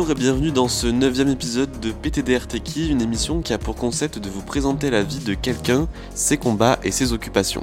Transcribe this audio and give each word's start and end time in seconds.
Bonjour 0.00 0.12
et 0.12 0.18
bienvenue 0.18 0.50
dans 0.50 0.66
ce 0.66 0.86
neuvième 0.86 1.28
épisode 1.28 1.78
de 1.78 1.92
PTDR 1.92 2.46
Techie, 2.46 2.88
une 2.88 3.02
émission 3.02 3.42
qui 3.42 3.52
a 3.52 3.58
pour 3.58 3.74
concept 3.74 4.18
de 4.18 4.30
vous 4.30 4.40
présenter 4.40 4.88
la 4.88 5.02
vie 5.02 5.18
de 5.18 5.34
quelqu'un, 5.34 5.88
ses 6.14 6.38
combats 6.38 6.78
et 6.82 6.90
ses 6.90 7.12
occupations. 7.12 7.62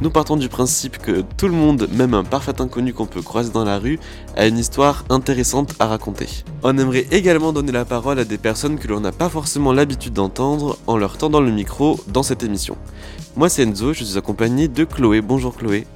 Nous 0.00 0.08
partons 0.08 0.38
du 0.38 0.48
principe 0.48 0.96
que 0.96 1.22
tout 1.36 1.48
le 1.48 1.52
monde, 1.52 1.86
même 1.92 2.14
un 2.14 2.24
parfait 2.24 2.62
inconnu 2.62 2.94
qu'on 2.94 3.04
peut 3.04 3.20
croiser 3.20 3.52
dans 3.52 3.66
la 3.66 3.78
rue, 3.78 4.00
a 4.38 4.46
une 4.46 4.56
histoire 4.56 5.04
intéressante 5.10 5.74
à 5.78 5.86
raconter. 5.86 6.28
On 6.62 6.78
aimerait 6.78 7.08
également 7.10 7.52
donner 7.52 7.72
la 7.72 7.84
parole 7.84 8.20
à 8.20 8.24
des 8.24 8.38
personnes 8.38 8.78
que 8.78 8.88
l'on 8.88 9.00
n'a 9.00 9.12
pas 9.12 9.28
forcément 9.28 9.74
l'habitude 9.74 10.14
d'entendre 10.14 10.78
en 10.86 10.96
leur 10.96 11.18
tendant 11.18 11.42
le 11.42 11.52
micro 11.52 12.00
dans 12.08 12.22
cette 12.22 12.42
émission. 12.42 12.78
Moi 13.36 13.50
c'est 13.50 13.64
Enzo, 13.64 13.92
je 13.92 14.02
suis 14.02 14.16
accompagné 14.16 14.68
de 14.68 14.84
Chloé. 14.84 15.20
Bonjour 15.20 15.54
Chloé. 15.54 15.86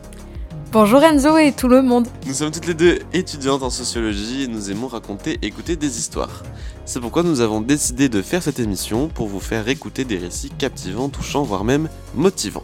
Bonjour 0.73 1.03
Enzo 1.03 1.37
et 1.37 1.51
tout 1.51 1.67
le 1.67 1.83
monde. 1.83 2.07
Nous 2.27 2.33
sommes 2.33 2.53
toutes 2.53 2.69
les 2.69 2.75
deux 2.75 3.01
étudiantes 3.13 3.65
en 3.65 3.71
sociologie 3.71 4.45
et 4.45 4.47
nous 4.47 4.71
aimons 4.71 4.87
raconter 4.87 5.37
et 5.43 5.47
écouter 5.47 5.75
des 5.75 5.99
histoires. 5.99 6.45
C'est 6.85 7.01
pourquoi 7.01 7.25
nous 7.25 7.41
avons 7.41 7.61
décidé 7.61 8.09
de 8.09 8.23
faire 8.23 8.41
cette 8.41 8.61
émission 8.61 9.09
pour 9.09 9.27
vous 9.27 9.41
faire 9.41 9.67
écouter 9.67 10.05
des 10.05 10.17
récits 10.17 10.51
captivants, 10.51 11.09
touchants, 11.09 11.43
voire 11.43 11.65
même 11.65 11.89
motivants. 12.15 12.63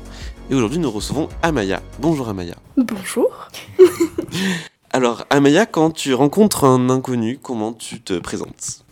Et 0.51 0.55
aujourd'hui 0.55 0.79
nous 0.79 0.91
recevons 0.91 1.29
Amaya. 1.43 1.83
Bonjour 1.99 2.29
Amaya. 2.29 2.55
Bonjour. 2.77 3.49
Alors 4.93 5.27
Amaya, 5.31 5.67
quand 5.67 5.91
tu 5.91 6.15
rencontres 6.15 6.63
un 6.63 6.89
inconnu, 6.91 7.41
comment 7.43 7.73
tu 7.73 8.01
te 8.01 8.17
présentes? 8.21 8.85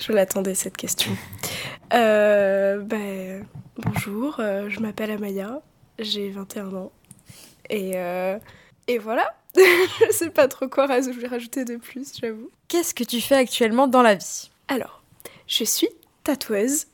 Je 0.00 0.10
l'attendais 0.12 0.54
cette 0.54 0.78
question. 0.78 1.12
Euh, 1.92 2.80
ben, 2.80 3.44
bonjour, 3.76 4.36
euh, 4.38 4.70
je 4.70 4.80
m'appelle 4.80 5.10
Amaya, 5.10 5.60
j'ai 5.98 6.30
21 6.30 6.72
ans. 6.72 6.92
Et, 7.70 7.92
euh, 7.94 8.38
et 8.86 8.98
voilà. 8.98 9.34
je 9.56 10.12
sais 10.12 10.30
pas 10.30 10.48
trop 10.48 10.68
quoi 10.68 10.86
rajouter 10.86 11.64
de 11.64 11.76
plus, 11.76 12.12
j'avoue. 12.20 12.50
Qu'est-ce 12.68 12.94
que 12.94 13.04
tu 13.04 13.20
fais 13.20 13.36
actuellement 13.36 13.88
dans 13.88 14.02
la 14.02 14.14
vie? 14.14 14.50
Alors, 14.68 15.02
je 15.46 15.64
suis 15.64 15.88
tatoueuse 16.24 16.86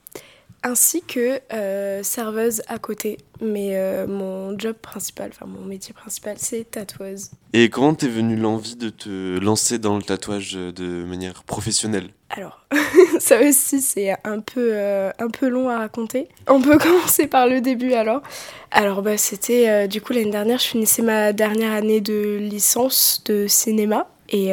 ainsi 0.65 1.03
que 1.03 1.41
euh, 1.53 2.03
serveuse 2.03 2.63
à 2.67 2.79
côté. 2.79 3.19
Mais 3.41 3.77
euh, 3.77 4.07
mon 4.07 4.59
job 4.59 4.75
principal, 4.81 5.31
enfin 5.33 5.47
mon 5.47 5.65
métier 5.65 5.93
principal, 5.93 6.37
c'est 6.39 6.71
tatoueuse. 6.71 7.31
Et 7.53 7.69
comment 7.69 7.95
t'es 7.95 8.09
venue 8.09 8.37
l'envie 8.37 8.75
de 8.75 8.89
te 8.89 9.39
lancer 9.39 9.79
dans 9.79 9.97
le 9.97 10.03
tatouage 10.03 10.55
de 10.55 11.05
manière 11.05 11.45
professionnelle? 11.45 12.09
Alors, 12.31 12.67
ça 13.21 13.41
aussi 13.41 13.81
c'est 13.83 14.17
un 14.25 14.41
peu, 14.41 14.71
euh, 14.73 15.11
un 15.19 15.29
peu 15.29 15.49
long 15.49 15.69
à 15.69 15.79
raconter. 15.79 16.29
On 16.49 16.61
peut 16.61 16.79
commencer 16.83 17.27
par 17.27 17.47
le 17.47 17.61
début 17.61 17.93
alors. 17.93 18.23
Alors 18.71 19.03
bah, 19.03 19.19
c'était 19.19 19.87
du 19.87 20.01
coup 20.01 20.15
l'année 20.15 20.31
dernière, 20.31 20.59
je 20.59 20.67
finissais 20.67 21.03
ma 21.03 21.33
dernière 21.33 21.73
année 21.73 22.01
de 22.01 22.39
licence 22.41 23.23
de 23.27 23.47
cinéma. 23.47 24.09
Et, 24.31 24.49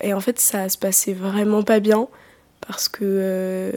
et 0.00 0.14
en 0.14 0.20
fait 0.20 0.40
ça 0.40 0.68
se 0.70 0.78
passait 0.78 1.12
vraiment 1.12 1.62
pas 1.62 1.78
bien 1.78 2.08
parce 2.66 2.88
que 2.88 3.72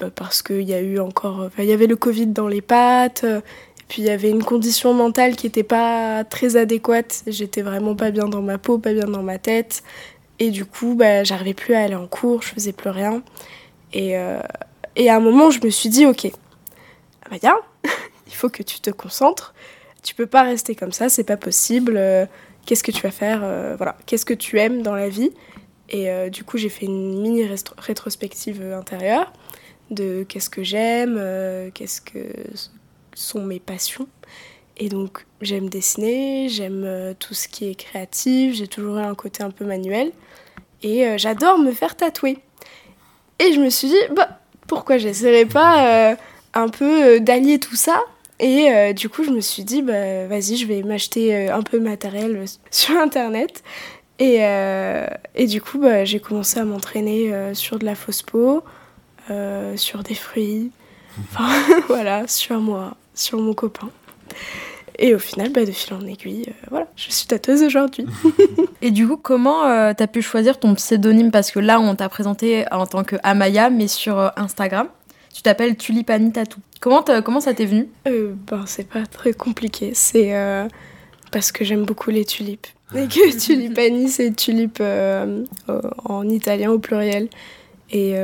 bah, 0.00 0.10
parce 0.14 0.42
qu'il 0.42 0.62
y 0.62 0.74
a 0.74 0.80
eu 0.80 0.98
encore. 0.98 1.50
il 1.58 1.64
y 1.64 1.72
avait 1.72 1.86
le 1.86 1.96
Covid 1.96 2.28
dans 2.28 2.48
les 2.48 2.62
pattes, 2.62 3.24
et 3.24 3.84
puis 3.88 4.02
il 4.02 4.06
y 4.06 4.10
avait 4.10 4.30
une 4.30 4.42
condition 4.42 4.94
mentale 4.94 5.36
qui 5.36 5.46
n'était 5.46 5.62
pas 5.62 6.24
très 6.24 6.56
adéquate. 6.56 7.22
J'étais 7.26 7.62
vraiment 7.62 7.94
pas 7.94 8.10
bien 8.10 8.28
dans 8.28 8.42
ma 8.42 8.58
peau, 8.58 8.78
pas 8.78 8.92
bien 8.92 9.06
dans 9.06 9.22
ma 9.22 9.38
tête. 9.38 9.82
Et 10.40 10.50
du 10.50 10.64
coup, 10.64 10.94
bah, 10.94 11.22
j'arrivais 11.22 11.52
plus 11.54 11.74
à 11.74 11.80
aller 11.80 11.94
en 11.94 12.06
cours, 12.06 12.42
je 12.42 12.48
faisais 12.48 12.72
plus 12.72 12.88
rien. 12.88 13.22
Et, 13.92 14.16
euh, 14.16 14.40
et 14.96 15.10
à 15.10 15.16
un 15.16 15.20
moment, 15.20 15.50
je 15.50 15.60
me 15.62 15.68
suis 15.68 15.90
dit, 15.90 16.06
ok, 16.06 16.30
Amaya, 17.26 17.54
il 18.26 18.32
faut 18.32 18.48
que 18.48 18.62
tu 18.62 18.80
te 18.80 18.90
concentres. 18.90 19.54
Tu 20.02 20.14
peux 20.14 20.26
pas 20.26 20.42
rester 20.42 20.74
comme 20.74 20.92
ça, 20.92 21.10
c'est 21.10 21.24
pas 21.24 21.36
possible. 21.36 21.94
Euh, 21.98 22.24
qu'est-ce 22.64 22.82
que 22.82 22.90
tu 22.90 23.02
vas 23.02 23.10
faire 23.10 23.40
euh, 23.44 23.74
Voilà, 23.76 23.98
qu'est-ce 24.06 24.24
que 24.24 24.32
tu 24.32 24.58
aimes 24.58 24.80
dans 24.80 24.94
la 24.94 25.10
vie? 25.10 25.30
Et 25.92 26.30
du 26.30 26.44
coup, 26.44 26.56
j'ai 26.56 26.68
fait 26.68 26.86
une 26.86 27.20
mini 27.20 27.44
rétrospective 27.78 28.62
intérieure 28.62 29.32
de 29.90 30.24
qu'est-ce 30.28 30.50
que 30.50 30.62
j'aime, 30.62 31.16
euh, 31.18 31.70
qu'est-ce 31.72 32.00
que 32.00 32.32
sont 33.14 33.42
mes 33.42 33.60
passions. 33.60 34.06
Et 34.76 34.88
donc 34.88 35.26
j'aime 35.42 35.68
dessiner, 35.68 36.48
j'aime 36.48 36.84
euh, 36.84 37.12
tout 37.18 37.34
ce 37.34 37.48
qui 37.48 37.68
est 37.68 37.74
créatif, 37.74 38.54
j'ai 38.54 38.66
toujours 38.66 38.96
eu 38.96 39.02
un 39.02 39.14
côté 39.14 39.42
un 39.42 39.50
peu 39.50 39.64
manuel. 39.64 40.12
Et 40.82 41.06
euh, 41.06 41.18
j'adore 41.18 41.58
me 41.58 41.72
faire 41.72 41.96
tatouer. 41.96 42.38
Et 43.38 43.52
je 43.52 43.60
me 43.60 43.68
suis 43.68 43.88
dit, 43.88 44.14
bah, 44.14 44.40
pourquoi 44.66 44.98
j'essaierais 44.98 45.46
pas 45.46 46.16
un 46.52 46.68
peu 46.68 47.20
d'allier 47.20 47.58
tout 47.58 47.74
ça? 47.74 48.00
Et 48.38 48.92
du 48.92 49.08
coup, 49.08 49.24
je 49.24 49.30
me 49.30 49.40
suis 49.40 49.64
dit, 49.64 49.80
bah, 49.80 50.26
vas-y, 50.26 50.56
je 50.56 50.66
vais 50.66 50.82
m'acheter 50.82 51.48
un 51.48 51.62
peu 51.62 51.78
de 51.78 51.84
matériel 51.84 52.44
sur 52.70 52.98
Internet. 52.98 53.62
Et, 54.18 54.40
et 55.34 55.46
du 55.46 55.62
coup, 55.62 55.78
bah, 55.78 56.04
j'ai 56.04 56.20
commencé 56.20 56.60
à 56.60 56.64
m'entraîner 56.64 57.32
sur 57.54 57.78
de 57.78 57.86
la 57.86 57.94
fausse 57.94 58.20
peau, 58.20 58.62
euh, 59.30 59.76
sur 59.76 60.02
des 60.02 60.14
fruits, 60.14 60.70
enfin 61.18 61.48
voilà, 61.88 62.26
sur 62.26 62.60
moi, 62.60 62.96
sur 63.14 63.38
mon 63.38 63.54
copain. 63.54 63.90
Et 64.98 65.14
au 65.14 65.18
final, 65.18 65.50
bah, 65.50 65.64
de 65.64 65.70
fil 65.70 65.94
en 65.94 66.06
aiguille, 66.06 66.46
euh, 66.48 66.66
voilà, 66.70 66.86
je 66.96 67.10
suis 67.10 67.26
tatoueuse 67.26 67.62
aujourd'hui. 67.62 68.06
Et 68.82 68.90
du 68.90 69.06
coup, 69.06 69.16
comment 69.16 69.64
euh, 69.64 69.92
tu 69.94 70.02
as 70.02 70.06
pu 70.06 70.22
choisir 70.22 70.58
ton 70.58 70.74
pseudonyme? 70.74 71.30
Parce 71.30 71.50
que 71.50 71.58
là, 71.58 71.80
on 71.80 71.94
t'a 71.94 72.08
présenté 72.08 72.64
en 72.70 72.86
tant 72.86 73.04
que 73.04 73.16
Amaya, 73.22 73.70
mais 73.70 73.88
sur 73.88 74.32
Instagram, 74.36 74.88
tu 75.34 75.42
t'appelles 75.42 75.76
Tulipani 75.76 76.32
Tattoo. 76.32 76.60
Comment, 76.80 77.04
comment 77.24 77.40
ça 77.40 77.54
t'est 77.54 77.66
venu? 77.66 77.88
Ben, 78.04 78.64
C'est 78.66 78.88
pas 78.88 79.06
très 79.06 79.32
compliqué. 79.32 79.92
C'est 79.94 80.32
parce 81.30 81.52
que 81.52 81.64
j'aime 81.64 81.84
beaucoup 81.84 82.10
les 82.10 82.24
tulipes. 82.24 82.66
Et 82.94 83.06
que 83.06 83.38
Tulipani, 83.38 84.08
c'est 84.08 84.34
tulipe 84.34 84.82
en 86.04 86.28
italien 86.28 86.72
au 86.72 86.78
pluriel. 86.78 87.28
Et 87.90 88.14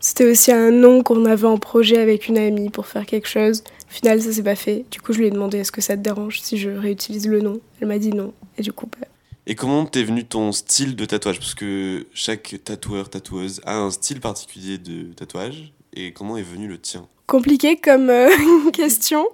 c'était 0.00 0.30
aussi 0.30 0.52
un 0.52 0.70
nom 0.70 1.02
qu'on 1.02 1.24
avait 1.24 1.46
en 1.46 1.58
projet 1.58 1.98
avec 1.98 2.28
une 2.28 2.38
amie 2.38 2.70
pour 2.70 2.86
faire 2.86 3.04
quelque 3.04 3.28
chose. 3.28 3.64
Au 3.88 3.92
final, 3.92 4.22
ça 4.22 4.32
s'est 4.32 4.42
pas 4.42 4.54
fait. 4.54 4.84
Du 4.90 5.00
coup, 5.00 5.12
je 5.12 5.18
lui 5.18 5.26
ai 5.26 5.30
demandé 5.30 5.58
est-ce 5.58 5.72
que 5.72 5.80
ça 5.80 5.96
te 5.96 6.02
dérange 6.02 6.40
si 6.40 6.56
je 6.56 6.70
réutilise 6.70 7.26
le 7.26 7.40
nom? 7.40 7.60
Elle 7.80 7.88
m'a 7.88 7.98
dit 7.98 8.10
non. 8.10 8.32
Et 8.56 8.62
du 8.62 8.72
coup, 8.72 8.86
bah... 8.86 9.06
Et 9.46 9.54
comment 9.54 9.86
t'es 9.86 10.04
venu 10.04 10.24
ton 10.24 10.52
style 10.52 10.94
de 10.94 11.04
tatouage? 11.04 11.38
Parce 11.38 11.54
que 11.54 12.06
chaque 12.12 12.56
tatoueur, 12.64 13.08
tatoueuse 13.08 13.62
a 13.64 13.78
un 13.78 13.90
style 13.90 14.20
particulier 14.20 14.78
de 14.78 15.12
tatouage. 15.14 15.72
Et 15.94 16.12
comment 16.12 16.36
est 16.36 16.42
venu 16.42 16.68
le 16.68 16.78
tien? 16.78 17.08
Compliqué 17.26 17.76
comme 17.76 18.10
euh, 18.10 18.28
question. 18.72 19.26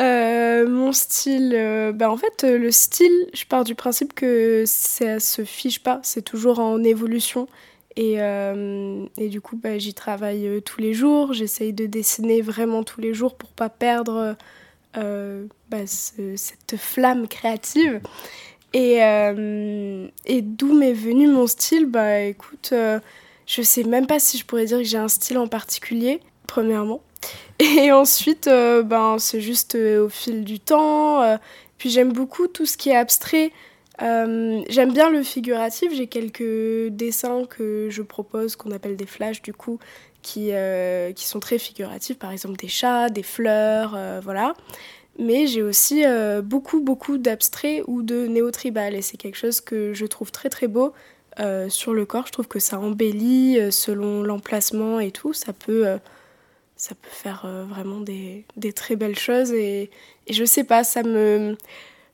Euh, 0.00 0.66
mon 0.66 0.92
style, 0.92 1.52
euh, 1.54 1.92
bah 1.92 2.10
en 2.10 2.16
fait, 2.16 2.42
le 2.42 2.72
style, 2.72 3.28
je 3.32 3.44
pars 3.44 3.64
du 3.64 3.74
principe 3.74 4.12
que 4.12 4.64
ça 4.66 5.20
se 5.20 5.44
fiche 5.44 5.80
pas, 5.80 6.00
c'est 6.02 6.22
toujours 6.22 6.58
en 6.58 6.82
évolution. 6.82 7.46
Et, 7.96 8.16
euh, 8.18 9.06
et, 9.16 9.28
du 9.28 9.40
coup, 9.40 9.56
bah, 9.56 9.78
j'y 9.78 9.94
travaille 9.94 10.46
euh, 10.46 10.60
tous 10.60 10.80
les 10.80 10.94
jours. 10.94 11.32
J'essaye 11.32 11.72
de 11.72 11.86
dessiner 11.86 12.42
vraiment 12.42 12.82
tous 12.82 13.00
les 13.00 13.14
jours 13.14 13.36
pour 13.36 13.50
pas 13.50 13.68
perdre 13.68 14.36
euh, 14.96 15.46
bah, 15.70 15.86
cette 15.86 16.76
flamme 16.76 17.28
créative. 17.28 18.00
Et, 18.72 18.98
d'où 20.42 20.74
m'est 20.74 20.92
venu 20.92 21.28
mon 21.28 21.46
style? 21.46 21.86
Bah 21.86 22.20
écoute, 22.22 22.74
je 23.46 23.62
sais 23.62 23.84
même 23.84 24.08
pas 24.08 24.18
si 24.18 24.38
je 24.38 24.44
pourrais 24.44 24.64
dire 24.64 24.78
que 24.78 24.84
j'ai 24.84 24.98
un 24.98 25.08
style 25.08 25.38
en 25.38 25.46
particulier, 25.46 26.20
premièrement. 26.48 27.00
Et 27.60 27.92
ensuite, 27.92 28.46
ben, 28.46 29.16
c'est 29.20 29.40
juste 29.40 29.76
au 29.76 30.08
fil 30.08 30.42
du 30.42 30.58
temps. 30.58 31.38
puis 31.78 31.90
j'aime 31.90 32.12
beaucoup 32.12 32.48
tout 32.48 32.66
ce 32.66 32.76
qui 32.76 32.90
est 32.90 32.96
abstrait. 32.96 33.52
Euh, 34.02 34.62
j'aime 34.68 34.92
bien 34.92 35.10
le 35.10 35.22
figuratif, 35.22 35.92
j'ai 35.94 36.08
quelques 36.08 36.88
dessins 36.90 37.44
que 37.44 37.88
je 37.90 38.02
propose, 38.02 38.56
qu'on 38.56 38.72
appelle 38.72 38.96
des 38.96 39.06
flashs 39.06 39.42
du 39.42 39.52
coup, 39.52 39.78
qui, 40.22 40.48
euh, 40.52 41.12
qui 41.12 41.26
sont 41.26 41.40
très 41.40 41.58
figuratifs, 41.58 42.18
par 42.18 42.32
exemple 42.32 42.56
des 42.56 42.68
chats, 42.68 43.08
des 43.08 43.22
fleurs, 43.22 43.94
euh, 43.96 44.20
voilà. 44.22 44.54
Mais 45.18 45.46
j'ai 45.46 45.62
aussi 45.62 46.02
beaucoup, 46.42 46.80
beaucoup 46.80 47.18
d'abstraits 47.18 47.84
ou 47.86 48.02
de 48.02 48.26
néo-tribal, 48.26 48.96
et 48.96 49.02
c'est 49.02 49.16
quelque 49.16 49.36
chose 49.36 49.60
que 49.60 49.94
je 49.94 50.06
trouve 50.06 50.32
très, 50.32 50.48
très 50.48 50.66
beau 50.66 50.92
sur 51.68 51.94
le 51.94 52.04
corps. 52.04 52.26
Je 52.26 52.32
trouve 52.32 52.48
que 52.48 52.58
ça 52.58 52.80
embellit 52.80 53.70
selon 53.70 54.24
l'emplacement 54.24 54.98
et 54.98 55.12
tout, 55.12 55.32
ça 55.32 55.52
peut, 55.52 55.86
ça 56.74 56.96
peut 56.96 57.10
faire 57.12 57.46
vraiment 57.68 58.00
des, 58.00 58.44
des, 58.56 58.72
très 58.72 58.96
belles 58.96 59.16
choses, 59.16 59.52
et, 59.52 59.88
et 60.26 60.32
je 60.32 60.44
sais 60.44 60.64
pas, 60.64 60.82
ça 60.82 61.04
me 61.04 61.56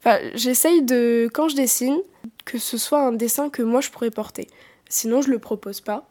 Enfin, 0.01 0.19
j'essaye 0.35 0.83
de, 0.83 1.29
quand 1.33 1.49
je 1.49 1.57
dessine, 1.57 1.99
que 2.45 2.59
ce 2.59 2.79
soit 2.79 3.01
un 3.01 3.13
dessin 3.13 3.51
que 3.51 3.63
moi 3.63 3.81
je 3.81 3.91
pourrais 3.91 4.11
porter. 4.11 4.49
Sinon, 4.89 5.23
je 5.23 5.31
le 5.31 5.39
propose 5.39 5.81
pas. 5.81 6.09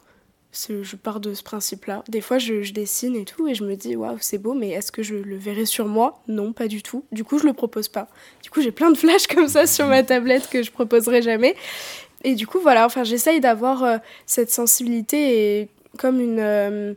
Je 0.52 0.96
pars 0.96 1.20
de 1.20 1.32
ce 1.32 1.44
principe-là. 1.44 2.02
Des 2.08 2.20
fois, 2.20 2.38
je, 2.38 2.72
dessine 2.72 3.14
et 3.14 3.24
tout, 3.24 3.46
et 3.46 3.54
je 3.54 3.62
me 3.62 3.76
dis, 3.76 3.94
waouh, 3.94 4.16
c'est 4.20 4.38
beau, 4.38 4.54
mais 4.54 4.70
est-ce 4.70 4.90
que 4.90 5.02
je 5.02 5.14
le 5.14 5.36
verrai 5.36 5.64
sur 5.64 5.86
moi? 5.86 6.22
Non, 6.26 6.52
pas 6.52 6.66
du 6.66 6.82
tout. 6.82 7.04
Du 7.12 7.22
coup, 7.22 7.38
je 7.38 7.46
le 7.46 7.52
propose 7.52 7.88
pas. 7.88 8.08
Du 8.42 8.50
coup, 8.50 8.60
j'ai 8.60 8.72
plein 8.72 8.90
de 8.90 8.96
flashs 8.96 9.26
comme 9.34 9.48
ça 9.48 9.66
sur 9.66 9.86
ma 9.86 10.02
tablette 10.02 10.48
que 10.48 10.62
je 10.62 10.72
proposerai 10.72 11.22
jamais. 11.22 11.54
Et 12.24 12.34
du 12.34 12.46
coup, 12.46 12.58
voilà, 12.60 12.84
enfin, 12.84 13.04
j'essaye 13.04 13.40
d'avoir 13.40 13.84
euh, 13.84 13.98
cette 14.26 14.50
sensibilité 14.50 15.60
et 15.60 15.68
comme 15.98 16.20
une. 16.20 16.40
Euh, 16.40 16.94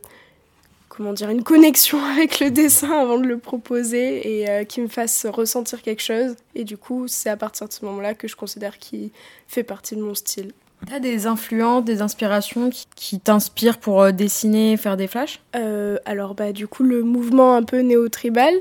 comment 0.96 1.12
dire, 1.12 1.30
une 1.30 1.42
connexion 1.42 2.02
avec 2.12 2.40
le 2.40 2.50
dessin 2.50 2.90
avant 2.92 3.18
de 3.18 3.26
le 3.26 3.38
proposer 3.38 4.40
et 4.40 4.50
euh, 4.50 4.64
qui 4.64 4.80
me 4.80 4.88
fasse 4.88 5.26
ressentir 5.26 5.82
quelque 5.82 6.02
chose. 6.02 6.36
Et 6.54 6.64
du 6.64 6.76
coup, 6.76 7.08
c'est 7.08 7.30
à 7.30 7.36
partir 7.36 7.68
de 7.68 7.72
ce 7.72 7.84
moment-là 7.84 8.14
que 8.14 8.28
je 8.28 8.36
considère 8.36 8.78
qu'il 8.78 9.10
fait 9.48 9.64
partie 9.64 9.96
de 9.96 10.02
mon 10.02 10.14
style. 10.14 10.52
T'as 10.88 11.00
des 11.00 11.26
influences, 11.26 11.84
des 11.84 12.02
inspirations 12.02 12.70
qui, 12.94 13.18
t'inspirent 13.18 13.78
pour 13.78 14.02
euh, 14.02 14.12
dessiner, 14.12 14.76
faire 14.76 14.96
des 14.96 15.06
flashs? 15.06 15.40
Euh, 15.56 15.96
Alors 16.04 16.34
bah 16.34 16.52
du 16.52 16.68
coup 16.68 16.82
le 16.82 17.02
mouvement 17.02 17.54
un 17.54 17.62
peu 17.62 17.80
néo-tribal, 17.80 18.54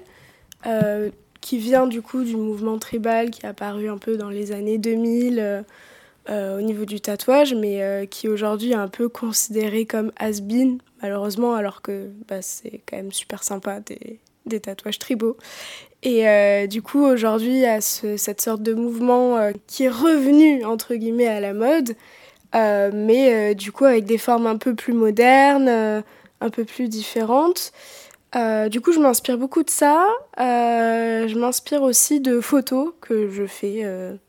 qui 1.41 1.57
vient 1.57 1.87
du 1.87 2.01
coup 2.01 2.23
du 2.23 2.37
mouvement 2.37 2.79
tribal 2.79 3.29
qui 3.29 3.45
est 3.45 3.49
apparu 3.49 3.89
un 3.89 3.97
peu 3.97 4.15
dans 4.15 4.29
les 4.29 4.53
années 4.53 4.77
2000 4.77 5.65
au 6.29 6.61
niveau 6.61 6.85
du 6.85 7.01
tatouage, 7.01 7.53
mais 7.53 8.07
qui 8.09 8.27
aujourd'hui 8.29 8.71
est 8.71 8.75
un 8.75 8.87
peu 8.87 9.09
considéré 9.09 9.85
comme 9.85 10.11
has-been 10.17 10.79
malheureusement, 11.03 11.53
alors 11.53 11.81
que 11.81 12.09
bah, 12.27 12.41
c'est 12.41 12.81
quand 12.87 12.95
même 12.95 13.11
super 13.11 13.43
sympa 13.43 13.81
des, 13.81 14.59
tatouages 14.59 14.99
tribaux. 14.99 15.37
Et 16.01 16.27
euh, 16.27 16.65
du 16.65 16.81
coup, 16.81 17.03
aujourd'hui, 17.03 17.51
il 17.51 17.59
y 17.59 17.65
a 17.65 17.81
cette 17.81 18.41
sorte 18.41 18.63
de 18.63 18.73
mouvement 18.73 19.37
euh, 19.37 19.51
qui 19.67 19.83
est 19.83 19.89
revenu, 19.89 20.65
entre 20.65 20.95
guillemets, 20.95 21.27
à 21.27 21.39
la 21.39 21.53
mode, 21.53 21.95
euh, 22.55 22.91
mais 22.93 23.55
du 23.55 23.71
coup 23.71 23.85
avec 23.85 24.05
des 24.05 24.17
formes 24.17 24.47
un 24.47 24.57
peu 24.57 24.75
plus 24.75 24.93
modernes, 24.93 25.69
un 25.69 26.49
peu 26.49 26.63
plus 26.65 26.87
différentes. 26.87 27.71
Du 28.69 28.81
coup, 28.81 28.91
je 28.91 28.99
m'inspire 28.99 29.37
beaucoup 29.37 29.63
de 29.63 29.69
ça. 29.69 30.07
je 30.37 31.37
m'inspire 31.37 31.83
aussi 31.83 32.19
de 32.19 32.39
photos 32.41 32.93
que 33.01 33.29
je 33.29 33.45
fais 33.45 33.83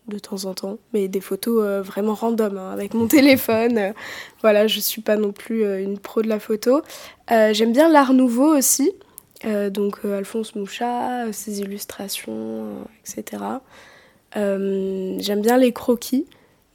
de 0.09 0.19
temps 0.19 0.45
en 0.45 0.55
temps, 0.55 0.79
mais 0.93 1.09
des 1.09 1.21
photos 1.21 1.85
vraiment 1.85 2.15
random, 2.15 2.59
hein, 2.59 2.71
avec 2.73 2.95
mon 2.95 3.07
téléphone. 3.09 3.95
voilà, 4.43 4.67
je 4.67 4.81
suis 4.81 5.03
pas 5.03 5.17
non 5.17 5.33
plus 5.33 5.65
une 5.83 5.99
pro 5.99 6.23
de 6.23 6.29
la 6.29 6.39
photo. 6.39 6.83
J'aime 7.31 7.73
bien 7.73 7.89
l'art 7.89 8.13
nouveau 8.13 8.57
aussi. 8.57 8.93
Euh, 9.45 9.69
donc 9.69 9.99
euh, 10.05 10.19
Alphonse 10.19 10.55
Mouchat, 10.55 11.33
ses 11.33 11.61
illustrations, 11.61 12.33
euh, 12.33 12.85
etc. 13.07 13.43
J'aime 14.35 15.41
bien 15.43 15.59
les 15.59 15.73
croquis. 15.73 16.27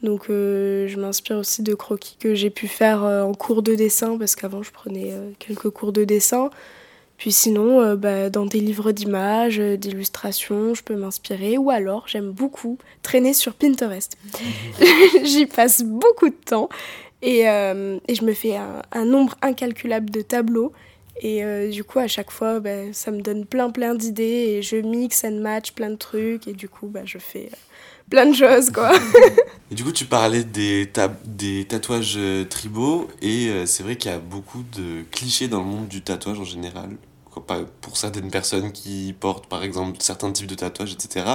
Donc 0.01 0.27
je 0.29 0.95
m'inspire 0.97 1.37
aussi 1.37 1.61
de 1.61 1.73
croquis 1.73 2.15
que 2.17 2.33
j'ai 2.33 2.49
pu 2.49 2.69
faire 2.69 3.03
en 3.03 3.33
cours 3.33 3.61
de 3.61 3.75
dessin, 3.75 4.17
parce 4.17 4.37
qu'avant 4.37 4.63
je 4.63 4.71
prenais 4.71 5.13
quelques 5.39 5.69
cours 5.69 5.91
de 5.91 6.05
dessin. 6.05 6.51
Puis 7.19 7.31
sinon, 7.31 7.95
bah, 7.95 8.31
dans 8.31 8.47
des 8.47 8.59
livres 8.59 8.91
d'images, 8.91 9.59
d'illustrations, 9.59 10.73
je 10.73 10.81
peux 10.81 10.95
m'inspirer. 10.95 11.57
Ou 11.57 11.69
alors, 11.69 12.07
j'aime 12.07 12.31
beaucoup 12.31 12.79
traîner 13.03 13.33
sur 13.33 13.53
Pinterest. 13.53 14.17
J'y 15.23 15.45
passe 15.45 15.83
beaucoup 15.83 16.29
de 16.29 16.35
temps. 16.45 16.69
Et, 17.21 17.41
et 17.41 18.15
je 18.15 18.23
me 18.23 18.33
fais 18.33 18.55
un, 18.55 18.81
un, 18.93 19.05
nombre 19.05 19.35
incalculable 19.41 20.09
de 20.09 20.21
tableaux. 20.21 20.71
Et 21.21 21.43
euh, 21.43 21.69
du 21.69 21.83
coup, 21.83 21.99
à 21.99 22.07
chaque 22.07 22.31
fois, 22.31 22.59
bah, 22.59 22.93
ça 22.93 23.11
me 23.11 23.21
donne 23.21 23.45
plein 23.45 23.69
plein 23.69 23.93
d'idées 23.93 24.23
et 24.23 24.61
je 24.61 24.77
mixe 24.77 25.23
and 25.25 25.39
match 25.41 25.73
plein 25.73 25.89
de 25.89 25.95
trucs 25.95 26.47
et 26.47 26.53
du 26.53 26.69
coup, 26.69 26.87
bah, 26.87 27.01
je 27.03 27.17
fais 27.17 27.49
euh, 27.51 27.57
plein 28.09 28.25
de 28.25 28.33
choses, 28.33 28.69
quoi. 28.69 28.91
et 29.71 29.75
du 29.75 29.83
coup, 29.83 29.91
tu 29.91 30.05
parlais 30.05 30.43
des, 30.45 30.89
des 31.25 31.65
tatouages 31.65 32.15
euh, 32.17 32.45
tribaux 32.45 33.09
et 33.21 33.49
c'est 33.65 33.83
vrai 33.83 33.97
qu'il 33.97 34.11
y 34.11 34.13
a 34.13 34.19
beaucoup 34.19 34.63
de 34.75 35.03
clichés 35.11 35.49
dans 35.49 35.59
le 35.59 35.65
monde 35.65 35.87
du 35.87 36.01
tatouage 36.01 36.39
en 36.39 36.45
général. 36.45 36.91
Pour 37.81 37.97
certaines 37.97 38.31
personnes 38.31 38.71
qui 38.71 39.15
portent 39.19 39.47
par 39.47 39.63
exemple 39.63 39.97
certains 39.99 40.31
types 40.31 40.47
de 40.47 40.55
tatouages, 40.55 40.93
etc. 40.93 41.25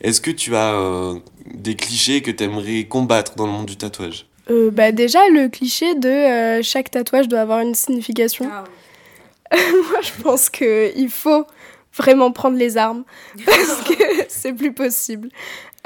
Est-ce 0.00 0.20
que 0.20 0.30
tu 0.30 0.56
as 0.56 1.14
des 1.46 1.76
clichés 1.76 2.22
que 2.22 2.30
tu 2.30 2.44
aimerais 2.44 2.84
combattre 2.84 3.34
dans 3.36 3.46
le 3.46 3.52
monde 3.52 3.66
du 3.66 3.76
tatouage? 3.76 4.26
Bah 4.72 4.92
Déjà, 4.92 5.20
le 5.28 5.48
cliché 5.48 5.94
de 5.94 6.60
chaque 6.62 6.90
tatouage 6.90 7.28
doit 7.28 7.40
avoir 7.40 7.60
une 7.60 7.74
signification. 7.74 8.48
Ah 8.52 8.64
Moi, 9.90 10.00
je 10.00 10.22
pense 10.22 10.48
qu'il 10.48 11.10
faut 11.10 11.46
vraiment 11.94 12.32
prendre 12.32 12.56
les 12.56 12.76
armes 12.76 13.04
parce 13.44 13.82
que 13.82 13.94
c'est 14.28 14.52
plus 14.52 14.72
possible. 14.72 15.28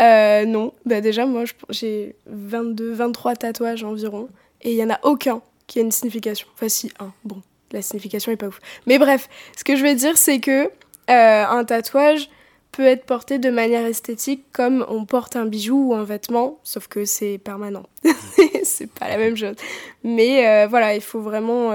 Euh, 0.00 0.44
non, 0.44 0.72
bah 0.84 1.00
déjà, 1.00 1.26
moi, 1.26 1.44
j'ai 1.70 2.14
22, 2.26 2.92
23 2.92 3.36
tatouages 3.36 3.82
environ 3.82 4.28
et 4.62 4.72
il 4.72 4.76
n'y 4.76 4.84
en 4.84 4.90
a 4.90 5.00
aucun 5.02 5.40
qui 5.66 5.78
a 5.78 5.82
une 5.82 5.90
signification. 5.90 6.46
Enfin, 6.54 6.68
si, 6.68 6.92
un. 7.00 7.12
Bon, 7.24 7.42
la 7.72 7.82
signification 7.82 8.32
est 8.32 8.36
pas 8.36 8.48
ouf. 8.48 8.60
Mais 8.86 8.98
bref, 8.98 9.28
ce 9.56 9.64
que 9.64 9.76
je 9.76 9.84
veux 9.84 9.94
dire, 9.94 10.16
c'est 10.16 10.40
que 10.40 10.64
euh, 10.64 11.44
un 11.46 11.64
tatouage 11.64 12.28
peut 12.72 12.84
être 12.84 13.06
porté 13.06 13.38
de 13.38 13.48
manière 13.48 13.86
esthétique 13.86 14.44
comme 14.52 14.84
on 14.88 15.04
porte 15.06 15.36
un 15.36 15.46
bijou 15.46 15.88
ou 15.88 15.94
un 15.94 16.04
vêtement, 16.04 16.58
sauf 16.62 16.88
que 16.88 17.04
c'est 17.04 17.38
permanent. 17.38 17.84
c'est 18.64 18.90
pas 18.90 19.08
la 19.08 19.16
même 19.16 19.36
chose. 19.36 19.56
Mais 20.04 20.46
euh, 20.46 20.66
voilà, 20.66 20.94
il 20.94 21.00
faut 21.00 21.20
vraiment 21.20 21.72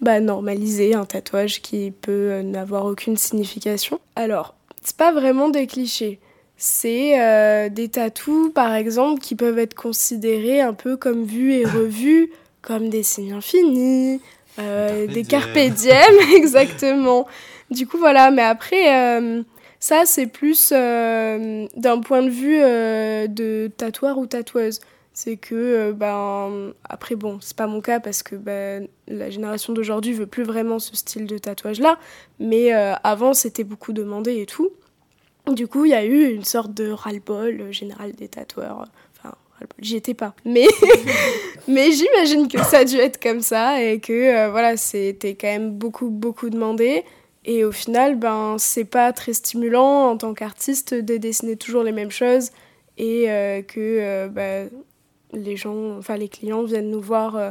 bah, 0.00 0.20
normaliser 0.20 0.94
un 0.94 1.04
tatouage 1.04 1.60
qui 1.60 1.90
peut 1.90 2.30
euh, 2.30 2.42
n'avoir 2.42 2.84
aucune 2.84 3.16
signification. 3.16 4.00
Alors, 4.14 4.54
c'est 4.80 4.96
pas 4.96 5.12
vraiment 5.12 5.48
des 5.48 5.66
clichés. 5.66 6.20
C'est 6.56 7.20
euh, 7.20 7.68
des 7.68 7.88
tatous, 7.88 8.52
par 8.52 8.74
exemple, 8.74 9.20
qui 9.20 9.34
peuvent 9.34 9.58
être 9.58 9.74
considérés 9.74 10.60
un 10.60 10.72
peu 10.72 10.96
comme 10.96 11.24
vus 11.24 11.52
et 11.52 11.64
revus, 11.64 12.30
comme 12.62 12.88
des 12.88 13.02
signes 13.02 13.32
infinis, 13.32 14.20
euh, 14.58 15.06
des 15.06 15.24
carpe 15.24 15.58
diem, 15.58 16.14
exactement. 16.36 17.26
Du 17.70 17.86
coup, 17.86 17.98
voilà, 17.98 18.30
mais 18.30 18.42
après, 18.42 19.42
ça, 19.78 20.04
c'est 20.06 20.26
plus 20.26 20.70
d'un 20.72 22.00
point 22.04 22.22
de 22.22 22.30
vue 22.30 22.60
de 23.28 23.70
tatoueur 23.76 24.18
ou 24.18 24.26
tatoueuse. 24.26 24.80
C'est 25.20 25.36
que 25.36 25.56
euh, 25.56 25.92
ben 25.92 26.72
après 26.88 27.16
bon 27.16 27.40
c'est 27.40 27.56
pas 27.56 27.66
mon 27.66 27.80
cas 27.80 27.98
parce 27.98 28.22
que 28.22 28.36
ben, 28.36 28.86
la 29.08 29.30
génération 29.30 29.72
d'aujourd'hui 29.72 30.12
veut 30.12 30.28
plus 30.28 30.44
vraiment 30.44 30.78
ce 30.78 30.94
style 30.94 31.26
de 31.26 31.38
tatouage 31.38 31.80
là 31.80 31.98
mais 32.38 32.72
euh, 32.72 32.94
avant 33.02 33.34
c'était 33.34 33.64
beaucoup 33.64 33.92
demandé 33.92 34.40
et 34.40 34.46
tout. 34.46 34.70
Du 35.48 35.66
coup 35.66 35.86
il 35.86 35.90
y 35.90 35.94
a 35.94 36.04
eu 36.04 36.30
une 36.30 36.44
sorte 36.44 36.72
de 36.72 36.92
ras-le-bol 36.92 37.60
euh, 37.60 37.72
général 37.72 38.12
des 38.12 38.28
tatoueurs 38.28 38.84
enfin 39.58 39.66
j'y 39.80 39.96
étais 39.96 40.14
pas 40.14 40.34
mais 40.44 40.66
mais 41.68 41.90
j'imagine 41.92 42.48
que 42.48 42.62
ça 42.62 42.78
a 42.78 42.84
dû 42.84 42.96
être 42.96 43.20
comme 43.22 43.40
ça 43.40 43.82
et 43.82 44.00
que 44.00 44.48
voilà 44.50 44.76
c'était 44.76 45.34
quand 45.34 45.48
même 45.48 45.72
beaucoup 45.72 46.08
beaucoup 46.08 46.50
demandé 46.50 47.04
et 47.44 47.64
au 47.64 47.72
final 47.72 48.16
ben 48.16 48.56
c'est 48.58 48.84
pas 48.84 49.12
très 49.12 49.32
stimulant 49.32 50.10
en 50.10 50.16
tant 50.16 50.34
qu'artiste 50.34 50.94
de 50.94 51.16
dessiner 51.16 51.56
toujours 51.56 51.82
les 51.82 51.92
mêmes 51.92 52.10
choses 52.10 52.50
et 52.96 53.26
que 53.68 54.28
ben, 54.28 54.68
les 55.32 55.56
gens, 55.56 55.98
enfin 55.98 56.16
les 56.16 56.28
clients 56.28 56.62
viennent 56.62 56.90
nous 56.90 57.00
voir 57.00 57.36
euh, 57.36 57.50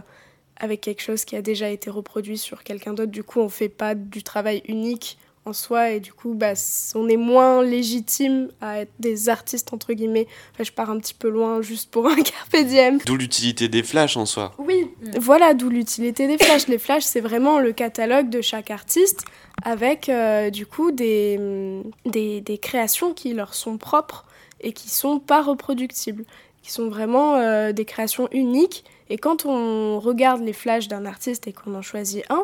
avec 0.56 0.82
quelque 0.82 1.02
chose 1.02 1.26
qui 1.26 1.36
a 1.36 1.42
déjà 1.42 1.70
été 1.70 1.90
reproduit 1.90 2.38
sur 2.38 2.64
quelqu'un 2.64 2.94
d'autre. 2.94 3.12
Du 3.12 3.24
coup, 3.24 3.40
on 3.40 3.50
fait 3.50 3.70
pas 3.70 3.96
du 3.96 4.24
travail 4.24 4.64
unique 4.68 5.18
en 5.48 5.54
soi 5.54 5.92
et 5.92 6.00
du 6.00 6.14
coup, 6.14 6.34
bah, 6.34 6.54
on 6.96 7.08
est 7.10 7.18
moins 7.18 7.64
légitime 7.64 8.50
à 8.62 8.82
être 8.82 8.92
des 9.00 9.30
artistes 9.30 9.74
entre 9.74 9.94
guillemets. 9.94 10.28
Enfin, 10.54 10.64
je 10.64 10.72
pars 10.72 10.90
un 10.90 11.00
petit 11.00 11.14
peu 11.14 11.30
loin 11.30 11.62
juste 11.62 11.90
pour 11.90 12.08
un 12.10 12.16
carpe 12.16 12.66
diem. 12.66 13.00
D'où 13.06 13.16
l'utilité 13.16 13.68
des 13.68 13.84
flashs 13.84 14.18
en 14.18 14.26
soi. 14.26 14.54
Oui, 14.58 14.88
voilà, 15.20 15.54
d'où 15.54 15.70
l'utilité 15.70 16.28
des 16.28 16.38
flashs. 16.38 16.68
Les 16.68 16.78
flashs, 16.78 17.04
c'est 17.04 17.22
vraiment 17.22 17.60
le 17.60 17.72
catalogue 17.72 18.30
de 18.30 18.42
chaque 18.42 18.72
artiste 18.72 19.26
avec 19.64 20.10
euh, 20.10 20.50
du 20.52 20.66
coup 20.66 20.92
des, 20.92 21.40
des, 22.06 22.42
des 22.42 22.58
créations 22.58 23.14
qui 23.14 23.34
leur 23.34 23.54
sont 23.54 23.78
propres 23.78 24.26
et 24.62 24.72
qui 24.72 24.90
sont 24.90 25.20
pas 25.20 25.42
reproductibles 25.42 26.26
qui 26.68 26.74
sont 26.74 26.90
vraiment 26.90 27.36
euh, 27.36 27.72
des 27.72 27.86
créations 27.86 28.28
uniques. 28.34 28.84
Et 29.10 29.18
quand 29.18 29.46
on 29.46 30.02
regarde 30.02 30.42
les 30.42 30.52
flashs 30.52 30.90
d'un 30.90 31.06
artiste 31.06 31.48
et 31.48 31.54
qu'on 31.54 31.74
en 31.76 31.82
choisit 31.82 32.26
un, 32.30 32.44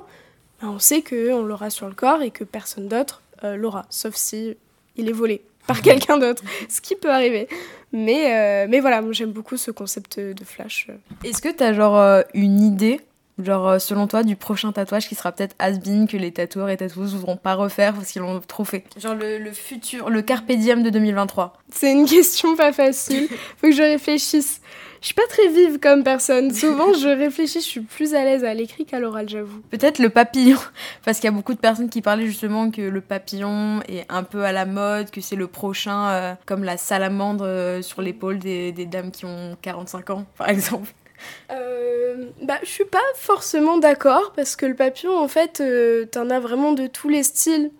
on 0.69 0.79
sait 0.79 1.01
qu'on 1.01 1.43
l'aura 1.43 1.69
sur 1.69 1.87
le 1.87 1.93
corps 1.93 2.21
et 2.21 2.31
que 2.31 2.43
personne 2.43 2.87
d'autre 2.87 3.21
euh, 3.43 3.55
l'aura, 3.55 3.85
sauf 3.89 4.15
si 4.15 4.55
il 4.95 5.09
est 5.09 5.13
volé 5.13 5.41
par 5.67 5.81
quelqu'un 5.81 6.17
d'autre, 6.17 6.43
ce 6.69 6.81
qui 6.81 6.95
peut 6.95 7.11
arriver. 7.11 7.47
Mais, 7.91 8.33
euh, 8.33 8.67
mais 8.69 8.79
voilà, 8.79 9.01
j'aime 9.11 9.31
beaucoup 9.31 9.57
ce 9.57 9.71
concept 9.71 10.19
de 10.19 10.43
flash. 10.43 10.87
Est-ce 11.23 11.41
que 11.41 11.49
tu 11.49 11.63
as 11.63 11.73
genre 11.73 12.23
une 12.33 12.59
idée 12.59 12.99
Genre, 13.41 13.67
euh, 13.67 13.79
selon 13.79 14.05
toi, 14.05 14.21
du 14.23 14.35
prochain 14.35 14.71
tatouage 14.71 15.07
qui 15.07 15.15
sera 15.15 15.31
peut-être 15.31 15.55
has-been 15.57 16.07
que 16.07 16.17
les 16.17 16.31
tatoueurs 16.31 16.69
et 16.69 16.77
tatoueuses 16.77 17.15
voudront 17.15 17.37
pas 17.37 17.55
refaire 17.55 17.93
parce 17.93 18.11
qu'ils 18.11 18.21
l'ont 18.21 18.39
trop 18.41 18.63
fait? 18.63 18.83
Genre 18.97 19.15
le, 19.15 19.51
futur, 19.51 20.11
le 20.11 20.21
carpe 20.21 20.51
diem 20.51 20.83
de 20.83 20.91
2023. 20.91 21.53
C'est 21.71 21.91
une 21.91 22.05
question 22.05 22.55
pas 22.55 22.71
facile. 22.71 23.27
Faut 23.57 23.67
que 23.67 23.73
je 23.73 23.81
réfléchisse. 23.81 24.61
Je 25.03 25.07
suis 25.07 25.15
pas 25.15 25.27
très 25.27 25.49
vive 25.49 25.79
comme 25.79 26.01
personne. 26.01 26.53
Souvent, 26.53 26.93
je 26.93 27.09
réfléchis, 27.09 27.59
je 27.59 27.65
suis 27.65 27.81
plus 27.81 28.15
à 28.15 28.23
l'aise 28.23 28.45
à 28.45 28.53
l'écrit 28.53 28.85
qu'à 28.85 29.01
l'oral, 29.01 29.27
j'avoue. 29.27 29.59
Peut-être 29.69 29.99
le 29.99 30.07
papillon. 30.07 30.57
Parce 31.03 31.19
qu'il 31.19 31.25
y 31.25 31.27
a 31.27 31.35
beaucoup 31.35 31.53
de 31.53 31.59
personnes 31.59 31.89
qui 31.89 32.01
parlaient 32.01 32.25
justement 32.25 32.71
que 32.71 32.81
le 32.81 33.01
papillon 33.01 33.81
est 33.89 34.05
un 34.07 34.23
peu 34.23 34.45
à 34.45 34.53
la 34.53 34.65
mode, 34.65 35.11
que 35.11 35.19
c'est 35.19 35.35
le 35.35 35.47
prochain, 35.47 36.07
euh, 36.07 36.33
comme 36.45 36.63
la 36.63 36.77
salamandre 36.77 37.43
euh, 37.45 37.81
sur 37.81 38.01
l'épaule 38.01 38.39
des, 38.39 38.71
des 38.71 38.85
dames 38.85 39.11
qui 39.11 39.25
ont 39.25 39.57
45 39.61 40.09
ans, 40.11 40.25
par 40.37 40.47
exemple. 40.47 40.89
Euh, 41.51 42.25
bah, 42.41 42.57
je 42.63 42.67
suis 42.67 42.83
pas 42.83 42.99
forcément 43.15 43.77
d'accord 43.77 44.33
parce 44.35 44.57
que 44.57 44.65
le 44.65 44.75
papillon, 44.75 45.17
en 45.17 45.29
fait, 45.29 45.61
euh, 45.61 46.05
t'en 46.05 46.29
as 46.29 46.41
vraiment 46.41 46.73
de 46.73 46.87
tous 46.87 47.07
les 47.07 47.23
styles. 47.23 47.71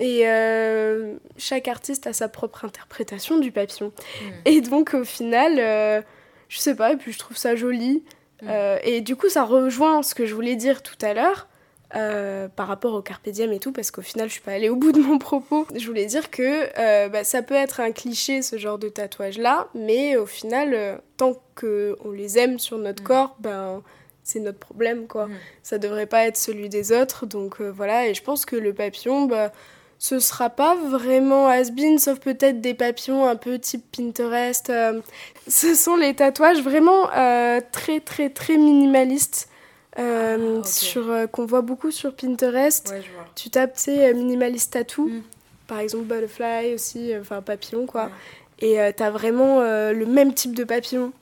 Et 0.00 0.22
euh, 0.24 1.14
chaque 1.36 1.68
artiste 1.68 2.08
a 2.08 2.12
sa 2.12 2.28
propre 2.28 2.64
interprétation 2.64 3.38
du 3.38 3.52
papillon. 3.52 3.92
Hmm. 4.20 4.32
Et 4.46 4.60
donc, 4.62 4.94
au 4.94 5.04
final, 5.04 6.04
je 6.48 6.58
sais 6.58 6.74
pas, 6.74 6.92
et 6.92 6.96
puis 6.96 7.12
je 7.12 7.18
trouve 7.18 7.36
ça 7.36 7.56
joli. 7.56 8.02
Hmm. 8.40 8.48
et 8.84 9.00
du 9.00 9.16
coup, 9.16 9.28
ça 9.28 9.42
rejoint 9.44 10.02
ce 10.04 10.14
que 10.14 10.24
je 10.24 10.32
voulais 10.34 10.54
dire 10.56 10.82
tout 10.82 10.94
à 11.02 11.12
l'heure. 11.14 11.48
euh, 11.96 12.48
par 12.48 12.68
rapport 12.68 12.92
au 12.92 13.00
carpe 13.00 13.26
diem 13.30 13.50
et 13.50 13.58
tout, 13.60 13.72
parce 13.72 13.90
qu'au 13.90 14.02
final, 14.02 14.28
je 14.28 14.32
suis 14.34 14.42
pas 14.42 14.52
allée 14.52 14.68
au 14.68 14.76
bout 14.76 14.92
de 14.92 15.00
mon 15.00 15.18
propos. 15.18 15.66
Je 15.74 15.86
voulais 15.86 16.04
dire 16.04 16.30
que 16.30 16.68
euh, 16.78 17.08
bah, 17.08 17.24
ça 17.24 17.40
peut 17.42 17.54
être 17.54 17.80
un 17.80 17.92
cliché, 17.92 18.42
ce 18.42 18.58
genre 18.58 18.78
de 18.78 18.90
tatouage-là, 18.90 19.68
mais 19.74 20.16
au 20.16 20.26
final, 20.26 20.74
euh, 20.74 20.96
tant 21.16 21.40
qu'on 21.58 22.10
les 22.12 22.38
aime 22.38 22.58
sur 22.58 22.76
notre 22.76 23.02
Mm. 23.02 23.06
corps, 23.06 23.36
ben 23.40 23.82
c'est 24.22 24.40
notre 24.40 24.58
problème, 24.58 25.06
quoi. 25.06 25.28
Mm. 25.28 25.34
Ça 25.62 25.78
devrait 25.78 26.04
pas 26.06 26.26
être 26.26 26.36
celui 26.36 26.68
des 26.68 26.92
autres, 26.92 27.24
donc 27.24 27.60
voilà. 27.62 28.06
Et 28.06 28.12
je 28.12 28.22
pense 28.22 28.44
que 28.44 28.54
le 28.56 28.74
papillon, 28.74 29.24
bah, 29.24 29.50
ce 29.98 30.20
sera 30.20 30.48
pas 30.50 30.76
vraiment 30.76 31.48
has-been, 31.48 31.98
sauf 31.98 32.20
peut-être 32.20 32.60
des 32.60 32.74
papillons 32.74 33.26
un 33.26 33.36
peu 33.36 33.58
type 33.58 33.84
Pinterest. 33.96 34.70
euh, 34.70 35.00
ce 35.48 35.74
sont 35.74 35.96
les 35.96 36.14
tatouages 36.14 36.62
vraiment 36.62 37.10
euh, 37.16 37.60
très, 37.72 38.00
très, 38.00 38.30
très 38.30 38.56
minimalistes. 38.56 39.48
euh, 39.98 40.60
Ah, 40.62 40.66
sur 40.66 41.06
qu'on 41.32 41.46
voit 41.46 41.62
beaucoup 41.62 41.90
sur 41.90 42.14
Pinterest. 42.14 42.90
Ouais, 42.90 43.02
je 43.04 43.10
vois. 43.12 43.24
Tu 43.34 43.50
tapes, 43.50 43.74
tu 43.74 43.82
sais, 43.84 44.14
minimaliste 44.14 44.72
tattoo, 44.74 45.06
Mm. 45.08 45.22
par 45.66 45.80
exemple 45.80 46.04
butterfly 46.04 46.74
aussi, 46.74 47.12
enfin 47.20 47.42
papillon 47.42 47.84
quoi. 47.86 48.04
Ouais. 48.62 48.88
Et 48.88 48.92
t'as 48.94 49.10
vraiment 49.10 49.60
le 49.60 50.04
même 50.06 50.32
type 50.34 50.54
de 50.54 50.62
papillon 50.64 51.12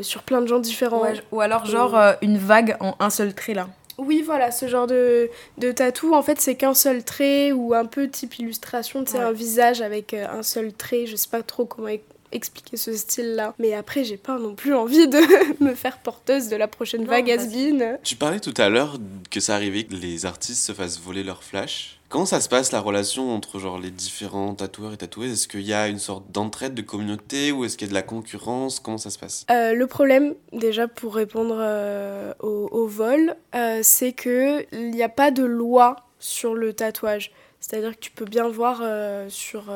sur 0.00 0.22
plein 0.24 0.40
de 0.40 0.46
gens 0.48 0.58
différents. 0.58 1.02
Ouais, 1.02 1.20
ou 1.30 1.40
alors 1.40 1.66
genre 1.66 1.96
une 2.22 2.38
vague 2.38 2.76
en 2.80 2.96
un 2.98 3.10
seul 3.10 3.32
trait 3.34 3.54
là. 3.54 3.68
Oui, 4.06 4.22
voilà, 4.24 4.50
ce 4.50 4.66
genre 4.68 4.86
de, 4.86 5.30
de 5.58 5.72
tatou, 5.72 6.14
en 6.14 6.22
fait, 6.22 6.40
c'est 6.40 6.54
qu'un 6.54 6.74
seul 6.74 7.04
trait 7.04 7.52
ou 7.52 7.74
un 7.74 7.84
peu 7.86 8.08
type 8.08 8.38
illustration, 8.38 9.04
tu 9.04 9.12
sais, 9.12 9.18
Ouais. 9.18 9.24
un 9.24 9.32
visage 9.32 9.80
avec 9.82 10.14
euh, 10.14 10.26
un 10.30 10.42
seul 10.42 10.72
trait. 10.72 11.06
Je 11.06 11.16
sais 11.16 11.28
pas 11.28 11.42
trop 11.42 11.64
comment 11.64 11.88
e- 11.88 11.98
expliquer 12.32 12.76
ce 12.78 12.94
style-là. 12.96 13.54
Mais 13.58 13.74
après, 13.74 14.04
j'ai 14.04 14.16
pas 14.16 14.38
non 14.38 14.54
plus 14.54 14.74
envie 14.74 15.06
de 15.08 15.20
me 15.64 15.74
faire 15.74 15.98
porteuse 15.98 16.48
de 16.48 16.56
la 16.56 16.66
prochaine 16.68 17.02
Non, 17.02 17.08
vague 17.08 17.26
parce- 17.28 17.44
has-been. 17.48 17.98
Tu 18.02 18.16
parlais 18.16 18.40
tout 18.40 18.54
à 18.56 18.68
l'heure 18.68 18.98
que 19.30 19.40
ça 19.40 19.54
arrivait 19.54 19.84
que 19.84 19.94
les 19.94 20.24
artistes 20.26 20.64
se 20.64 20.72
fassent 20.72 20.98
voler 21.00 21.24
leur 21.24 21.42
flash. 21.44 21.98
Comment 22.12 22.26
ça 22.26 22.42
se 22.42 22.48
passe 22.50 22.72
la 22.72 22.80
relation 22.80 23.34
entre 23.34 23.58
genre 23.58 23.78
les 23.78 23.90
différents 23.90 24.54
tatoueurs 24.54 24.92
et 24.92 24.98
tatoueuses? 24.98 25.32
Est-ce 25.32 25.48
qu'il 25.48 25.62
y 25.62 25.72
a 25.72 25.88
une 25.88 25.98
sorte 25.98 26.30
d'entraide 26.30 26.74
de 26.74 26.82
communauté 26.82 27.52
ou 27.52 27.64
est-ce 27.64 27.78
qu'il 27.78 27.86
y 27.86 27.88
a 27.88 27.92
de 27.92 27.94
la 27.94 28.02
concurrence? 28.02 28.80
Comment 28.80 28.98
ça 28.98 29.08
se 29.08 29.18
passe? 29.18 29.46
Euh, 29.50 29.72
le 29.72 29.86
problème, 29.86 30.34
déjà 30.52 30.88
pour 30.88 31.14
répondre 31.14 31.56
euh, 31.58 32.34
au, 32.40 32.86
vol, 32.86 33.34
euh, 33.54 33.80
c'est 33.82 34.12
que 34.12 34.62
il 34.72 34.90
n'y 34.90 35.02
a 35.02 35.08
pas 35.08 35.30
de 35.30 35.42
loi 35.42 35.96
sur 36.18 36.54
le 36.54 36.74
tatouage. 36.74 37.32
C'est-à-dire 37.60 37.92
que 37.92 38.00
tu 38.00 38.10
peux 38.10 38.26
bien 38.26 38.46
voir 38.46 38.82
sur 39.28 39.72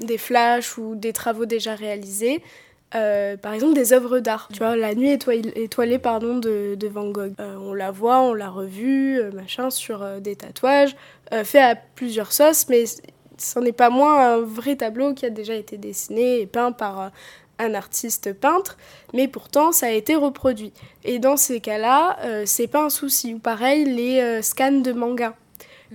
des 0.00 0.18
flashs 0.18 0.78
ou 0.78 0.94
des 0.94 1.12
travaux 1.12 1.46
déjà 1.46 1.74
réalisés, 1.74 2.44
euh, 2.94 3.36
par 3.36 3.52
exemple 3.52 3.74
des 3.74 3.92
œuvres 3.92 4.20
d'art. 4.20 4.48
Tu 4.52 4.58
vois, 4.58 4.76
la 4.76 4.94
nuit 4.94 5.10
étoilée, 5.10 5.98
pardon, 5.98 6.38
de, 6.38 6.88
Van 6.88 7.10
Gogh. 7.10 7.34
Euh, 7.40 7.56
on 7.60 7.74
la 7.74 7.90
voit, 7.90 8.20
on 8.20 8.34
l'a 8.34 8.50
revue, 8.50 9.18
euh, 9.18 9.30
machin, 9.32 9.70
sur 9.70 10.20
des 10.20 10.36
tatouages, 10.36 10.94
fait 11.42 11.60
à 11.60 11.74
plusieurs 11.74 12.32
sauces, 12.32 12.68
mais 12.68 12.84
c'en 13.38 13.62
est 13.62 13.72
pas 13.72 13.90
moins 13.90 14.34
un 14.34 14.40
vrai 14.40 14.76
tableau 14.76 15.14
qui 15.14 15.26
a 15.26 15.30
déjà 15.30 15.54
été 15.54 15.76
dessiné 15.76 16.40
et 16.40 16.46
peint 16.46 16.70
par 16.70 17.10
un 17.58 17.74
artiste 17.74 18.32
peintre, 18.32 18.76
mais 19.12 19.26
pourtant 19.26 19.72
ça 19.72 19.86
a 19.86 19.90
été 19.90 20.14
reproduit. 20.14 20.72
Et 21.04 21.18
dans 21.18 21.36
ces 21.36 21.60
cas-là, 21.60 22.18
euh, 22.24 22.42
c'est 22.46 22.66
pas 22.68 22.84
un 22.84 22.90
souci. 22.90 23.34
Ou 23.34 23.38
pareil, 23.38 23.84
les 23.84 24.42
scans 24.42 24.80
de 24.80 24.92
manga. 24.92 25.34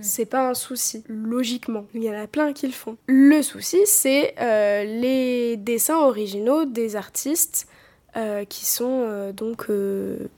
Mm. 0.00 0.02
C'est 0.02 0.26
pas 0.26 0.48
un 0.48 0.54
souci, 0.54 1.04
logiquement. 1.08 1.86
Il 1.94 2.02
y 2.02 2.10
en 2.10 2.18
a 2.18 2.26
plein 2.26 2.52
qui 2.52 2.66
le 2.66 2.72
font. 2.72 2.96
Le 3.06 3.42
souci, 3.42 3.78
c'est 3.84 4.34
euh, 4.40 4.84
les 4.84 5.56
dessins 5.56 5.98
originaux 5.98 6.64
des 6.64 6.96
artistes 6.96 7.66
euh, 8.16 8.44
qui 8.44 8.66
sont 8.66 9.04
euh, 9.06 9.32
donc 9.32 9.66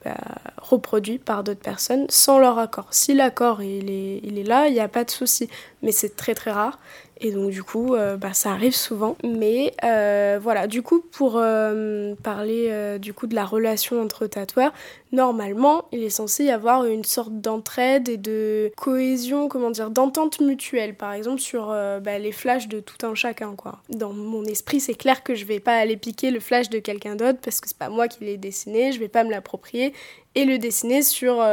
bah, 0.05 0.17
reproduits 0.59 1.19
par 1.19 1.45
d'autres 1.45 1.61
personnes 1.61 2.07
sans 2.09 2.39
leur 2.39 2.59
accord. 2.59 2.89
Si 2.91 3.15
l'accord 3.15 3.63
il 3.63 3.91
est, 3.91 4.21
il 4.25 4.39
est 4.39 4.45
là, 4.45 4.69
il 4.69 4.75
n'y 4.75 4.81
a 4.81 4.89
pas 4.89 5.05
de 5.05 5.11
souci. 5.11 5.49
Mais 5.83 5.93
c'est 5.93 6.17
très 6.17 6.35
très 6.35 6.51
rare. 6.51 6.79
Et 7.21 7.31
donc 7.31 7.51
du 7.51 7.63
coup, 7.63 7.95
euh, 7.95 8.17
bah, 8.17 8.33
ça 8.33 8.51
arrive 8.53 8.75
souvent. 8.75 9.17
Mais 9.23 9.73
euh, 9.85 10.39
voilà, 10.43 10.67
du 10.67 10.83
coup, 10.83 11.01
pour 11.01 11.37
euh, 11.37 12.15
parler 12.23 12.99
du 12.99 13.15
coup 13.15 13.27
de 13.27 13.35
la 13.35 13.45
relation 13.45 14.01
entre 14.01 14.27
tatoueurs, 14.27 14.73
normalement, 15.13 15.85
il 15.93 16.03
est 16.03 16.11
censé 16.11 16.45
y 16.45 16.51
avoir 16.51 16.85
une 16.85 17.05
sorte 17.05 17.33
d'entraide 17.41 18.09
et 18.09 18.17
de 18.17 18.73
cohésion, 18.77 19.49
comment 19.49 19.71
dire, 19.71 19.91
d'entente 19.91 20.41
mutuelle. 20.41 20.97
Par 20.97 21.13
exemple, 21.13 21.41
sur 21.41 21.67
bah, 21.67 22.19
les 22.19 22.33
flashs 22.33 22.69
de 22.69 22.81
tout 22.81 23.07
un 23.07 23.15
chacun, 23.15 23.55
quoi. 23.55 23.81
Dans 23.89 24.13
mon 24.13 24.45
esprit, 24.45 24.81
c'est 24.81 24.95
clair 24.95 25.23
que 25.23 25.35
je 25.35 25.45
vais 25.45 25.61
pas 25.61 25.77
aller 25.77 25.97
piquer 25.97 26.31
le 26.31 26.41
flash 26.41 26.71
de 26.71 26.79
quelqu'un 26.79 27.15
d'autre 27.15 27.39
parce 27.43 27.61
que 27.61 27.69
c'est 27.69 27.79
pas 27.79 27.89
moi 27.89 28.09
qui 28.09 28.25
l'ai 28.25 28.37
dessiné, 28.37 28.93
je 28.93 28.99
vais 28.99 29.09
pas 29.09 29.25
me 29.25 29.31
l'approprier 29.31 29.93
et 30.35 30.45
le 30.45 30.59
dessiner 30.59 31.03
sur 31.03 31.45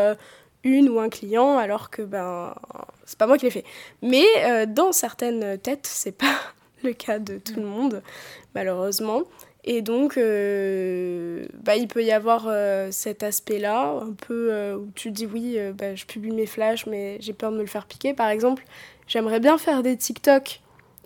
une 0.64 0.90
ou 0.90 1.00
un 1.00 1.10
client 1.10 1.58
alors 1.58 1.90
que 1.90 2.02
ben 2.02 2.54
c'est 3.10 3.18
pas 3.18 3.26
moi 3.26 3.38
qui 3.38 3.46
l'ai 3.46 3.52
fait. 3.52 3.66
Mais 4.04 4.26
euh, 4.44 4.66
dans 4.68 4.92
certaines 4.92 5.58
têtes, 5.58 5.88
c'est 5.88 6.12
pas 6.12 6.36
le 6.84 6.94
cas 6.94 7.18
de 7.18 7.40
tout 7.40 7.56
le 7.56 7.66
monde, 7.66 8.04
malheureusement. 8.54 9.24
Et 9.66 9.82
donc, 9.82 10.16
euh, 10.18 11.46
bah, 11.64 11.76
il 11.76 11.88
peut 11.88 12.04
y 12.04 12.12
avoir 12.12 12.46
euh, 12.48 12.90
cet 12.92 13.24
aspect-là, 13.24 14.00
un 14.02 14.14
peu 14.14 14.74
où 14.76 14.90
tu 14.96 15.12
dis 15.12 15.26
oui, 15.26 15.58
bah, 15.74 15.96
je 15.96 16.06
publie 16.06 16.32
mes 16.32 16.46
flashs, 16.46 16.86
mais 16.86 17.18
j'ai 17.20 17.34
peur 17.34 17.52
de 17.52 17.58
me 17.58 17.62
le 17.62 17.68
faire 17.68 17.86
piquer. 17.86 18.14
Par 18.14 18.30
exemple, 18.30 18.64
j'aimerais 19.08 19.40
bien 19.40 19.58
faire 19.58 19.82
des 19.84 19.98
TikTok 19.98 20.62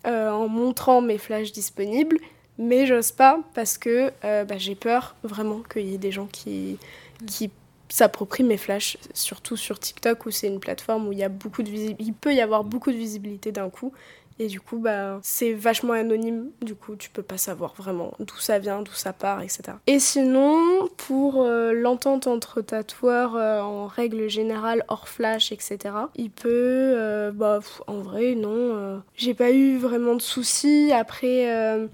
en 0.06 0.50
montrant 0.50 1.02
mes 1.02 1.18
flashs 1.18 1.54
disponibles, 1.54 2.18
mais 2.58 2.86
j'ose 2.86 3.14
pas 3.14 3.40
parce 3.56 3.78
que 3.78 4.12
bah, 4.22 4.58
j'ai 4.58 4.76
peur 4.76 5.16
vraiment 5.24 5.62
qu'il 5.72 5.90
y 5.90 5.96
ait 5.96 5.98
des 5.98 6.12
gens 6.12 6.28
qui, 6.28 6.78
qui 7.26 7.50
s'approprient 7.94 8.44
mes 8.44 8.58
flashs, 8.58 8.98
surtout 9.14 9.56
sur 9.56 9.78
TikTok 9.78 10.26
où 10.26 10.32
c'est 10.32 10.48
une 10.48 10.60
plateforme 10.60 11.08
où 11.08 11.12
il 11.12 11.20
y 11.20 11.24
a 11.24 11.30
beaucoup 11.30 11.62
de 11.62 11.70
il 11.70 12.14
peut 12.14 12.34
y 12.34 12.42
avoir 12.42 12.64
beaucoup 12.64 12.92
de 12.92 12.98
visibilité 12.98 13.52
d'un 13.52 13.70
coup. 13.70 13.94
Et 14.40 14.48
du 14.48 14.60
coup, 14.60 14.80
bah, 14.80 15.20
c'est 15.22 15.54
vachement 15.54 15.94
anonyme. 15.94 16.50
Du 16.64 16.74
coup, 16.74 16.96
tu 16.96 17.12
peux 17.12 17.22
pas 17.22 17.38
savoir 17.38 17.76
vraiment 17.76 18.16
d'où 18.20 18.38
ça 18.40 18.58
vient, 18.58 18.82
d'où 18.82 18.94
ça 18.94 19.14
part, 19.14 19.44
etc. 19.44 19.62
Et 19.86 20.00
sinon, 20.00 20.90
pour 20.98 21.44
euh, 21.44 21.72
l'entente 21.72 22.26
entre 22.26 22.62
tatoueurs 22.62 23.36
euh, 23.36 23.62
en 23.62 23.86
règle 23.86 24.28
générale, 24.28 24.84
hors 24.88 25.08
flash, 25.08 25.52
etc., 25.52 25.78
il 26.16 26.32
peut. 26.32 26.50
euh, 26.50 27.32
bah, 27.32 27.60
en 27.86 28.00
vrai, 28.00 28.34
non. 28.34 29.04
J'ai 29.16 29.36
pas 29.36 29.52
eu 29.52 29.78
vraiment 29.78 30.16
de 30.16 30.22
soucis. 30.22 30.92
Après, 30.92 31.44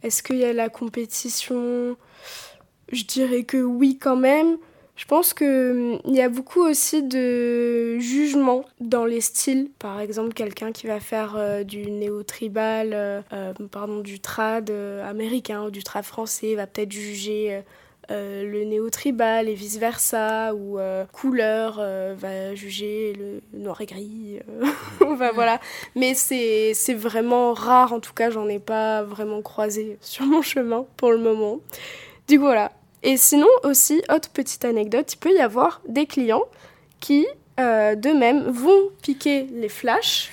est-ce 0.02 0.24
qu'il 0.24 0.38
y 0.38 0.46
a 0.46 0.54
la 0.54 0.70
compétition? 0.70 1.98
Je 2.90 3.04
dirais 3.04 3.44
que 3.44 3.58
oui, 3.58 3.98
quand 4.02 4.16
même. 4.16 4.58
Je 5.00 5.06
pense 5.06 5.34
qu'il 5.34 6.02
y 6.08 6.20
a 6.20 6.28
beaucoup 6.28 6.60
aussi 6.60 7.02
de 7.02 7.98
jugement 8.00 8.66
dans 8.82 9.06
les 9.06 9.22
styles. 9.22 9.70
Par 9.80 10.02
exemple, 10.02 10.34
quelqu'un 10.34 10.74
qui 10.74 10.88
va 10.88 11.00
faire 11.00 11.36
euh, 11.38 11.64
du 11.64 11.90
néo-tribal, 11.90 12.90
euh, 12.92 13.22
euh, 13.32 13.54
pardon, 13.72 14.02
du 14.02 14.20
trad 14.20 14.70
américain 14.70 15.64
ou 15.64 15.72
du 15.72 15.84
trad 15.84 16.04
français, 16.04 16.56
va 16.56 16.68
peut-être 16.68 16.92
juger 16.92 17.64
euh, 18.12 18.44
le 18.44 18.64
néo-tribal 18.64 19.48
et 19.48 19.54
vice-versa, 19.54 20.56
ou 20.56 20.80
euh, 20.80 21.06
couleur 21.12 21.78
euh, 21.80 22.16
va 22.18 22.56
juger 22.56 23.14
le 23.14 23.42
noir 23.58 23.80
et 23.82 23.86
gris. 23.86 24.40
voilà. 25.00 25.60
Mais 25.96 26.16
c'est 26.16 26.74
vraiment 26.94 27.54
rare, 27.54 27.94
en 27.94 28.00
tout 28.00 28.14
cas, 28.14 28.32
j'en 28.32 28.48
ai 28.48 28.60
pas 28.60 29.04
vraiment 29.04 29.42
croisé 29.42 29.98
sur 30.02 30.26
mon 30.26 30.42
chemin 30.42 30.86
pour 30.98 31.12
le 31.12 31.20
moment. 31.20 31.60
Du 32.28 32.38
coup, 32.38 32.46
voilà. 32.46 32.72
Et 33.04 33.18
sinon 33.18 33.48
aussi, 33.64 34.02
autre 34.14 34.30
petite 34.30 34.66
anecdote, 34.66 35.14
il 35.14 35.18
peut 35.18 35.32
y 35.34 35.40
avoir 35.40 35.82
des 35.88 36.06
clients 36.06 36.44
qui, 37.00 37.26
euh, 37.60 37.96
d'eux-mêmes, 37.96 38.44
vont 38.50 38.90
piquer 39.02 39.48
les 39.54 39.70
flashs, 39.70 40.30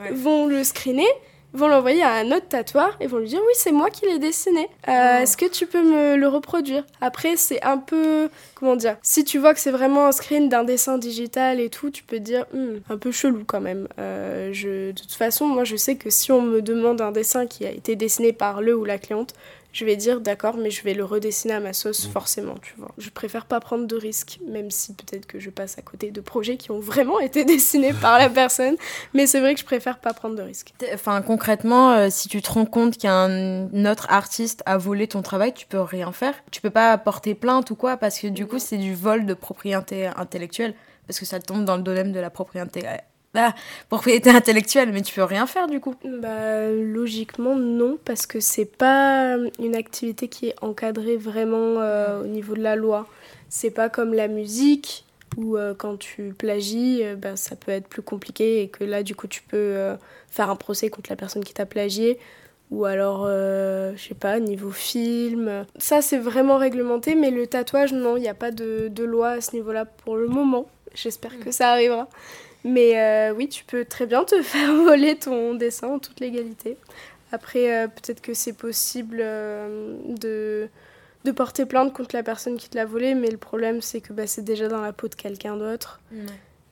Ouais. 0.00 0.10
vont 0.12 0.46
le 0.46 0.62
screener, 0.62 1.08
vont 1.54 1.66
l'envoyer 1.66 2.02
à 2.04 2.12
un 2.12 2.30
autre 2.30 2.46
tatoueur 2.48 2.96
et 3.00 3.08
vont 3.08 3.18
lui 3.18 3.26
dire 3.28 3.40
oui 3.40 3.52
c'est 3.54 3.72
moi 3.72 3.90
qui 3.90 4.06
l'ai 4.06 4.18
dessiné. 4.20 4.68
Euh, 4.86 4.92
Oh. 5.18 5.22
Est-ce 5.22 5.36
que 5.36 5.46
tu 5.46 5.66
peux 5.66 5.82
me 5.82 6.14
le 6.14 6.28
reproduire? 6.28 6.84
Après 7.00 7.36
c'est 7.36 7.60
un 7.64 7.78
peu 7.78 8.28
comment 8.54 8.76
dire 8.76 8.96
Si 9.02 9.24
tu 9.24 9.38
vois 9.38 9.54
que 9.54 9.60
c'est 9.60 9.72
vraiment 9.72 10.06
un 10.06 10.12
screen 10.12 10.48
d'un 10.48 10.62
dessin 10.62 10.98
digital 10.98 11.58
et 11.58 11.68
tout, 11.68 11.90
tu 11.90 12.04
peux 12.04 12.18
te 12.18 12.22
dire 12.22 12.46
Hmm, 12.52 12.76
un 12.90 12.96
peu 12.98 13.10
chelou 13.10 13.42
quand 13.44 13.60
même. 13.60 13.88
Euh, 13.98 14.50
je, 14.52 14.92
de 14.92 15.00
toute 15.00 15.14
façon 15.14 15.46
moi 15.46 15.64
je 15.64 15.74
sais 15.74 15.96
que 15.96 16.10
si 16.10 16.30
on 16.30 16.42
me 16.42 16.62
demande 16.62 17.00
un 17.00 17.10
dessin 17.10 17.46
qui 17.48 17.66
a 17.66 17.70
été 17.70 17.96
dessiné 17.96 18.32
par 18.32 18.60
le 18.60 18.76
ou 18.76 18.84
la 18.84 18.98
cliente, 18.98 19.32
je 19.72 19.84
vais 19.84 19.96
dire 19.96 20.20
d'accord, 20.20 20.56
mais 20.56 20.70
je 20.70 20.82
vais 20.82 20.94
le 20.94 21.04
redessiner 21.04 21.54
à 21.54 21.60
ma 21.60 21.72
sauce 21.72 22.06
Mm. 22.08 22.10
forcément, 22.10 22.54
tu 22.62 22.74
vois. 22.78 22.90
Je 22.98 23.10
préfère 23.10 23.46
pas 23.46 23.60
prendre 23.60 23.86
de 23.86 23.96
risques, 23.96 24.38
même 24.46 24.70
si 24.70 24.94
peut-être 24.94 25.26
que 25.26 25.38
je 25.38 25.50
passe 25.50 25.78
à 25.78 25.82
côté 25.82 26.10
de 26.10 26.20
projets 26.20 26.56
qui 26.56 26.70
ont 26.70 26.80
vraiment 26.80 27.20
été 27.20 27.44
dessinés 27.44 27.92
par 27.92 28.18
la 28.18 28.28
personne, 28.30 28.76
mais 29.14 29.26
c'est 29.26 29.40
vrai 29.40 29.54
que 29.54 29.60
je 29.60 29.64
préfère 29.66 29.98
pas 29.98 30.12
prendre 30.14 30.36
de 30.36 30.42
risques. 30.42 30.72
Enfin, 30.94 31.20
concrètement, 31.22 31.92
euh, 31.92 32.08
si 32.10 32.28
tu 32.28 32.40
te 32.42 32.50
rends 32.50 32.64
compte 32.66 32.96
qu'un 32.96 33.68
autre 33.90 34.06
artiste 34.10 34.62
a 34.66 34.78
volé 34.78 35.06
ton 35.06 35.22
travail, 35.22 35.52
tu 35.52 35.66
peux 35.66 35.80
rien 35.80 36.12
faire. 36.12 36.34
Tu 36.50 36.60
peux 36.60 36.70
pas 36.70 36.96
porter 36.98 37.34
plainte 37.34 37.70
ou 37.70 37.74
quoi, 37.76 37.96
parce 37.96 38.18
que 38.18 38.26
du 38.28 38.46
coup, 38.46 38.58
c'est 38.58 38.78
du 38.78 38.94
vol 38.94 39.26
de 39.26 39.34
propriété 39.34 40.06
intellectuelle, 40.06 40.74
parce 41.06 41.18
que 41.18 41.26
ça 41.26 41.40
tombe 41.40 41.64
dans 41.64 41.76
le 41.76 41.82
domaine 41.82 42.12
de 42.12 42.20
la 42.20 42.30
propriété. 42.30 42.84
Ah, 43.40 43.54
propriété 43.88 44.30
intellectuelle, 44.30 44.90
mais 44.92 45.02
tu 45.02 45.14
peux 45.14 45.22
rien 45.22 45.46
faire 45.46 45.68
du 45.68 45.80
coup. 45.80 45.94
Bah, 46.04 46.70
logiquement, 46.70 47.54
non, 47.54 47.98
parce 48.04 48.26
que 48.26 48.40
c'est 48.40 48.64
pas 48.64 49.36
une 49.58 49.76
activité 49.76 50.28
qui 50.28 50.48
est 50.48 50.56
encadrée 50.60 51.16
vraiment 51.16 51.80
euh, 51.80 52.22
au 52.22 52.26
niveau 52.26 52.54
de 52.54 52.62
la 52.62 52.74
loi. 52.74 53.06
C'est 53.48 53.70
pas 53.70 53.88
comme 53.88 54.12
la 54.12 54.28
musique 54.28 55.04
ou 55.36 55.56
quand 55.76 55.98
tu 55.98 56.34
plagies, 56.36 57.02
bah, 57.16 57.36
ça 57.36 57.54
peut 57.54 57.70
être 57.70 57.86
plus 57.86 58.02
compliqué 58.02 58.62
et 58.62 58.68
que 58.68 58.82
là, 58.82 59.02
du 59.02 59.14
coup, 59.14 59.28
tu 59.28 59.42
peux 59.42 59.76
faire 60.28 60.50
un 60.50 60.56
procès 60.56 60.90
contre 60.90 61.10
la 61.10 61.16
personne 61.16 61.44
qui 61.44 61.54
t'a 61.54 61.66
plagié 61.66 62.18
ou 62.70 62.84
alors, 62.84 63.24
euh, 63.26 63.92
je 63.96 64.08
sais 64.08 64.14
pas, 64.14 64.38
niveau 64.40 64.70
film. 64.70 65.64
Ça, 65.78 66.02
c'est 66.02 66.18
vraiment 66.18 66.58
réglementé, 66.58 67.14
mais 67.14 67.30
le 67.30 67.46
tatouage, 67.46 67.92
non, 67.92 68.16
il 68.16 68.20
n'y 68.20 68.28
a 68.28 68.34
pas 68.34 68.50
de, 68.50 68.88
de, 68.88 69.04
loi 69.04 69.30
à 69.30 69.40
ce 69.40 69.54
niveau-là 69.54 69.86
pour 69.86 70.16
le 70.16 70.28
moment. 70.28 70.68
J'espère 70.94 71.38
que 71.38 71.50
ça 71.50 71.70
arrivera. 71.70 72.08
Mais 72.64 73.00
euh, 73.00 73.34
oui, 73.34 73.48
tu 73.48 73.64
peux 73.64 73.84
très 73.84 74.06
bien 74.06 74.24
te 74.24 74.42
faire 74.42 74.74
voler 74.74 75.16
ton 75.16 75.54
dessin 75.54 75.88
en 75.88 75.98
toute 75.98 76.20
légalité. 76.20 76.76
Après, 77.32 77.84
euh, 77.84 77.88
peut-être 77.88 78.20
que 78.20 78.34
c'est 78.34 78.52
possible 78.54 79.18
de, 79.18 80.68
de 81.24 81.30
porter 81.32 81.66
plainte 81.66 81.92
contre 81.92 82.14
la 82.14 82.22
personne 82.22 82.56
qui 82.56 82.68
te 82.68 82.76
l'a 82.76 82.84
volé, 82.84 83.14
mais 83.14 83.30
le 83.30 83.36
problème, 83.36 83.80
c'est 83.82 84.00
que 84.00 84.12
bah, 84.12 84.26
c'est 84.26 84.44
déjà 84.44 84.68
dans 84.68 84.80
la 84.80 84.92
peau 84.92 85.08
de 85.08 85.14
quelqu'un 85.14 85.56
d'autre. 85.56 86.00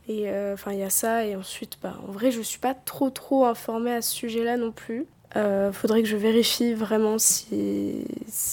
Et 0.08 0.30
enfin, 0.52 0.72
il 0.72 0.78
y 0.78 0.84
a 0.84 0.90
ça. 0.90 1.24
Et 1.24 1.34
ensuite, 1.34 1.78
bah, 1.82 1.98
en 2.06 2.12
vrai, 2.12 2.30
je 2.30 2.40
suis 2.40 2.60
pas 2.60 2.74
trop, 2.74 3.10
trop 3.10 3.44
informée 3.44 3.92
à 3.92 4.02
ce 4.02 4.14
sujet-là 4.14 4.56
non 4.56 4.70
plus. 4.72 5.06
Euh, 5.36 5.70
faudrait 5.70 6.02
que 6.02 6.08
je 6.08 6.16
vérifie 6.16 6.72
vraiment 6.72 7.18
s'il 7.18 8.04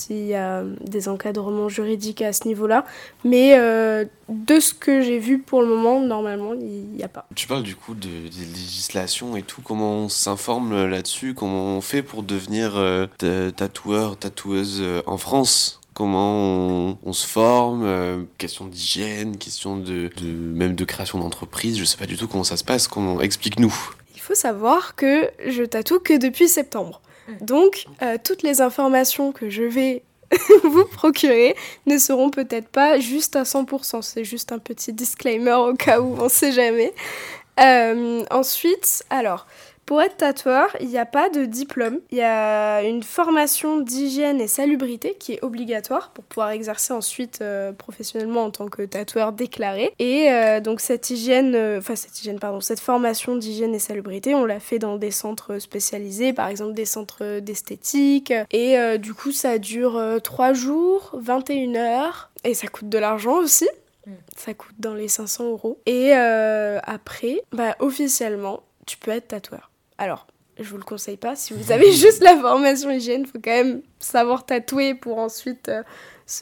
y 0.09 0.33
a 0.33 0.63
des 0.81 1.07
encadrements 1.07 1.69
juridiques 1.69 2.21
à 2.21 2.33
ce 2.33 2.47
niveau-là. 2.47 2.85
Mais 3.23 3.57
euh, 3.57 4.05
de 4.27 4.59
ce 4.59 4.73
que 4.73 5.01
j'ai 5.01 5.19
vu 5.19 5.39
pour 5.39 5.61
le 5.61 5.67
moment, 5.67 6.01
normalement, 6.01 6.53
il 6.53 6.89
n'y 6.95 7.03
a 7.03 7.07
pas. 7.07 7.25
Tu 7.35 7.47
parles 7.47 7.63
du 7.63 7.75
coup 7.75 7.93
de, 7.93 8.07
des 8.07 8.45
législations 8.53 9.37
et 9.37 9.43
tout. 9.43 9.61
Comment 9.61 9.93
on 9.93 10.09
s'informe 10.09 10.85
là-dessus? 10.85 11.33
Comment 11.33 11.77
on 11.77 11.81
fait 11.81 12.03
pour 12.03 12.23
devenir 12.23 12.73
euh, 12.75 13.07
tatoueur, 13.51 14.17
tatoueuse 14.17 14.79
euh, 14.81 15.01
en 15.05 15.17
France? 15.17 15.79
Comment 15.93 16.97
on, 17.03 17.13
se 17.13 17.27
forme, 17.27 18.25
question 18.39 18.65
d'hygiène, 18.65 19.37
question 19.37 19.77
de, 19.77 20.09
même 20.23 20.73
de 20.73 20.85
création 20.85 21.19
d'entreprise, 21.19 21.77
je 21.77 21.83
sais 21.83 21.97
pas 21.97 22.07
du 22.07 22.17
tout 22.17 22.27
comment 22.27 22.43
ça 22.43 22.57
se 22.57 22.63
passe, 22.63 22.89
explique-nous 23.21 23.91
faut 24.24 24.36
savoir 24.36 24.96
que 24.96 25.30
je 25.46 25.63
tatoue 25.63 26.00
que 26.00 26.18
depuis 26.18 26.48
septembre. 26.48 27.01
Donc, 27.42 27.86
euh, 28.01 28.18
toutes 28.22 28.44
les 28.44 28.62
informations 28.62 29.32
que 29.32 29.50
je 29.50 29.63
vais 29.63 30.03
vous 30.63 30.86
procurer 30.86 31.56
ne 31.86 31.98
seront 31.98 32.30
peut-être 32.30 32.68
pas 32.68 33.00
juste 33.00 33.36
à 33.36 33.44
100%. 33.44 34.01
C'est 34.01 34.24
juste 34.24 34.51
un 34.51 34.60
petit 34.60 34.94
disclaimer 34.94 35.53
au 35.53 35.74
cas 35.74 36.00
où 36.00 36.15
on 36.20 36.25
ne 36.25 36.30
sait 36.30 36.51
jamais. 36.51 36.94
Euh, 37.60 38.25
ensuite, 38.32 39.03
alors, 39.10 39.46
pour 39.85 40.01
être 40.01 40.17
tatoueur, 40.17 40.75
il 40.79 40.87
n'y 40.87 40.97
a 40.97 41.05
pas 41.05 41.29
de 41.29 41.43
diplôme. 41.45 41.99
Il 42.11 42.17
y 42.17 42.21
a 42.21 42.83
une 42.83 43.03
formation 43.03 43.79
d'hygiène 43.79 44.39
et 44.39 44.47
salubrité 44.47 45.15
qui 45.19 45.33
est 45.33 45.43
obligatoire 45.43 46.11
pour 46.11 46.23
pouvoir 46.23 46.51
exercer 46.51 46.93
ensuite 46.93 47.39
euh, 47.41 47.73
professionnellement 47.73 48.45
en 48.45 48.51
tant 48.51 48.67
que 48.67 48.83
tatoueur 48.83 49.33
déclaré. 49.33 49.93
Et 49.99 50.31
euh, 50.31 50.61
donc 50.61 50.79
cette 50.79 51.09
hygiène, 51.09 51.53
euh, 51.55 51.79
enfin 51.79 51.95
cette 51.95 52.17
hygiène, 52.19 52.39
pardon, 52.39 52.61
cette 52.61 52.79
formation 52.79 53.35
d'hygiène 53.35 53.75
et 53.75 53.79
salubrité, 53.79 54.35
on 54.35 54.45
l'a 54.45 54.61
fait 54.61 54.79
dans 54.79 54.95
des 54.95 55.11
centres 55.11 55.59
spécialisés, 55.59 56.31
par 56.31 56.47
exemple 56.47 56.73
des 56.73 56.85
centres 56.85 57.39
d'esthétique. 57.39 58.33
Et 58.51 58.77
du 58.97 59.13
coup, 59.13 59.31
ça 59.31 59.57
dure 59.57 60.01
3 60.23 60.53
jours, 60.53 61.11
21 61.19 61.75
heures. 61.75 62.31
Et 62.43 62.53
ça 62.53 62.67
coûte 62.67 62.89
de 62.89 62.97
l'argent 62.97 63.37
aussi. 63.37 63.67
Mm. 64.05 64.11
Ça 64.37 64.53
coûte 64.53 64.75
dans 64.79 64.93
les 64.93 65.07
500 65.07 65.49
euros. 65.49 65.79
Et 65.85 66.13
après, 66.13 67.41
bah, 67.51 67.75
officiellement, 67.79 68.63
tu 68.85 68.97
peux 68.97 69.11
être 69.11 69.29
tatoueur. 69.29 69.73
Alors, 69.97 70.27
je 70.57 70.69
vous 70.69 70.77
le 70.77 70.83
conseille 70.83 71.17
pas. 71.17 71.35
Si 71.35 71.53
vous 71.53 71.71
avez 71.71 71.91
juste 71.91 72.21
la 72.21 72.38
formation 72.38 72.89
hygiène, 72.91 73.21
il 73.21 73.27
faut 73.27 73.39
quand 73.43 73.51
même 73.51 73.81
savoir 74.00 74.45
tatouer 74.45 74.93
pour 74.95 75.17
ensuite 75.17 75.69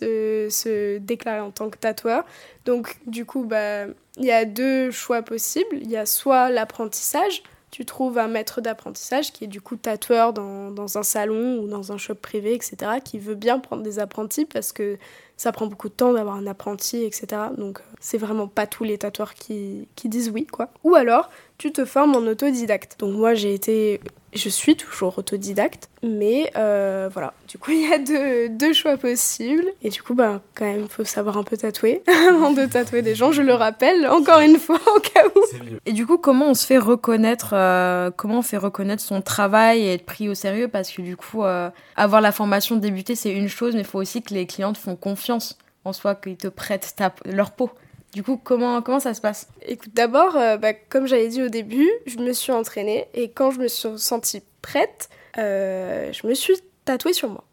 euh, 0.02 0.50
se, 0.50 0.98
déclarer 0.98 1.40
en 1.40 1.52
tant 1.52 1.70
que 1.70 1.78
tatoueur. 1.78 2.26
Donc, 2.66 2.98
du 3.06 3.26
coup, 3.26 3.44
bah, 3.44 3.86
il 4.18 4.26
y 4.26 4.32
a 4.32 4.46
deux 4.46 4.92
choix 4.92 5.22
possibles. 5.22 5.78
Il 5.82 5.90
y 5.90 5.98
a 5.98 6.06
soit 6.06 6.50
l'apprentissage. 6.50 7.44
Tu 7.72 7.86
trouves 7.86 8.18
un 8.18 8.28
maître 8.28 8.60
d'apprentissage 8.60 9.32
qui 9.32 9.46
est 9.46 9.48
du 9.48 9.62
coup 9.62 9.78
tatoueur 9.78 10.34
dans, 10.34 10.72
dans, 10.72 10.98
un 10.98 11.04
salon 11.04 11.60
ou 11.60 11.70
dans 11.70 11.94
un 11.94 11.98
shop 11.98 12.16
privé, 12.16 12.54
etc., 12.54 12.76
qui 13.04 13.18
veut 13.18 13.36
bien 13.36 13.60
prendre 13.60 13.82
des 13.82 13.98
apprentis 13.98 14.44
parce 14.44 14.74
que 14.74 14.98
ça 15.38 15.54
prend 15.54 15.68
beaucoup 15.68 15.88
de 15.88 15.94
temps 15.94 16.12
d'avoir 16.12 16.36
un 16.36 16.46
apprenti, 16.48 17.04
etc. 17.04 17.44
Donc 17.58 17.80
euh, 17.80 17.84
c'est 18.02 18.18
vraiment 18.18 18.48
pas 18.48 18.68
tous 18.68 18.84
les 18.84 18.98
tatoueurs 18.98 19.34
qui, 19.34 19.88
qui 19.96 20.10
disent 20.10 20.30
oui, 20.30 20.46
quoi. 20.46 20.70
Ou 20.84 20.96
alors, 20.96 21.30
tu 21.62 21.72
te 21.72 21.86
formes 21.86 22.16
en 22.16 22.26
autodidacte. 22.28 22.96
Donc 23.00 23.16
moi, 23.16 23.36
j'ai 23.36 23.54
été 23.54 24.02
je 24.34 24.50
suis 24.50 24.76
toujours 24.76 25.16
autodidacte, 25.18 25.90
mais 26.02 26.52
euh, 26.56 27.08
voilà. 27.14 27.34
Du 27.48 27.60
coup, 27.60 27.70
il 27.72 27.88
y 27.88 27.94
a 27.94 28.00
deux, 28.00 28.50
deux, 28.50 28.74
choix 28.74 28.98
possibles. 28.98 29.66
Et 29.84 29.90
du 29.90 30.02
coup, 30.02 30.16
bah, 30.16 30.42
quand 30.56 30.66
même, 30.66 30.82
il 30.82 30.88
faut 30.88 31.04
savoir 31.04 31.38
un 31.38 31.44
peu 31.44 31.58
tatouer 31.58 32.02
avant 32.30 32.52
de 32.52 32.66
tatouer 32.66 33.04
des 33.04 33.14
gens. 33.14 33.32
Je 33.32 33.44
le 33.44 33.54
rappelle 33.54 34.08
encore 34.08 34.40
une 34.40 34.58
fois 34.58 34.80
au 34.96 35.00
cas 35.00 35.28
où. 35.36 35.42
Et 35.86 35.94
du 35.94 36.08
coup, 36.08 36.18
comment 36.18 36.50
on 36.50 36.54
se 36.56 36.66
fait 36.66 36.80
reconnaître, 36.80 37.52
euh, 37.54 38.10
comment 38.10 38.40
on 38.40 38.44
fait 38.44 38.58
reconnaître 38.58 39.04
son 39.04 39.22
travail 39.22 39.82
et 39.82 39.94
être 39.94 40.06
pris 40.06 40.30
au 40.30 40.34
sérieux? 40.34 40.68
Parce 40.68 40.90
que 40.90 41.04
du 41.04 41.16
coup, 41.16 41.44
euh, 41.44 41.70
avoir 41.96 42.22
la 42.22 42.32
formation 42.32 42.76
débuter, 42.76 43.16
c'est 43.16 43.32
une 43.32 43.50
chose, 43.50 43.76
mais 43.76 43.82
il 43.82 43.88
faut 43.88 44.00
aussi 44.00 44.24
que 44.24 44.34
les 44.34 44.48
clientes 44.48 44.78
font 44.78 44.96
confiance 44.96 45.60
en 45.86 45.94
soi, 45.94 46.16
qu'ils 46.16 46.38
te 46.38 46.48
prêtent 46.48 46.96
leur 47.26 47.52
peau. 47.52 47.70
Du 48.14 48.24
coup, 48.24 48.38
comment, 48.42 48.82
comment 48.82 49.00
ça 49.00 49.14
se 49.14 49.22
passe? 49.22 49.48
Écoute, 49.66 49.94
d'abord, 49.94 50.36
euh, 50.36 50.58
bah, 50.58 50.74
comme 50.74 51.08
j'avais 51.08 51.30
dit 51.30 51.42
au 51.42 51.48
début, 51.48 51.90
je 52.06 52.18
me 52.18 52.34
suis 52.34 52.52
entraînée 52.52 53.08
et 53.14 53.30
quand 53.30 53.52
je 53.52 53.60
me 53.60 53.68
suis 53.70 53.98
sentie 53.98 54.44
prête, 54.62 55.10
euh, 55.38 56.12
je 56.12 56.28
me 56.28 56.34
suis 56.34 56.56
tatouée 56.84 57.14
sur 57.14 57.30
moi. 57.30 57.46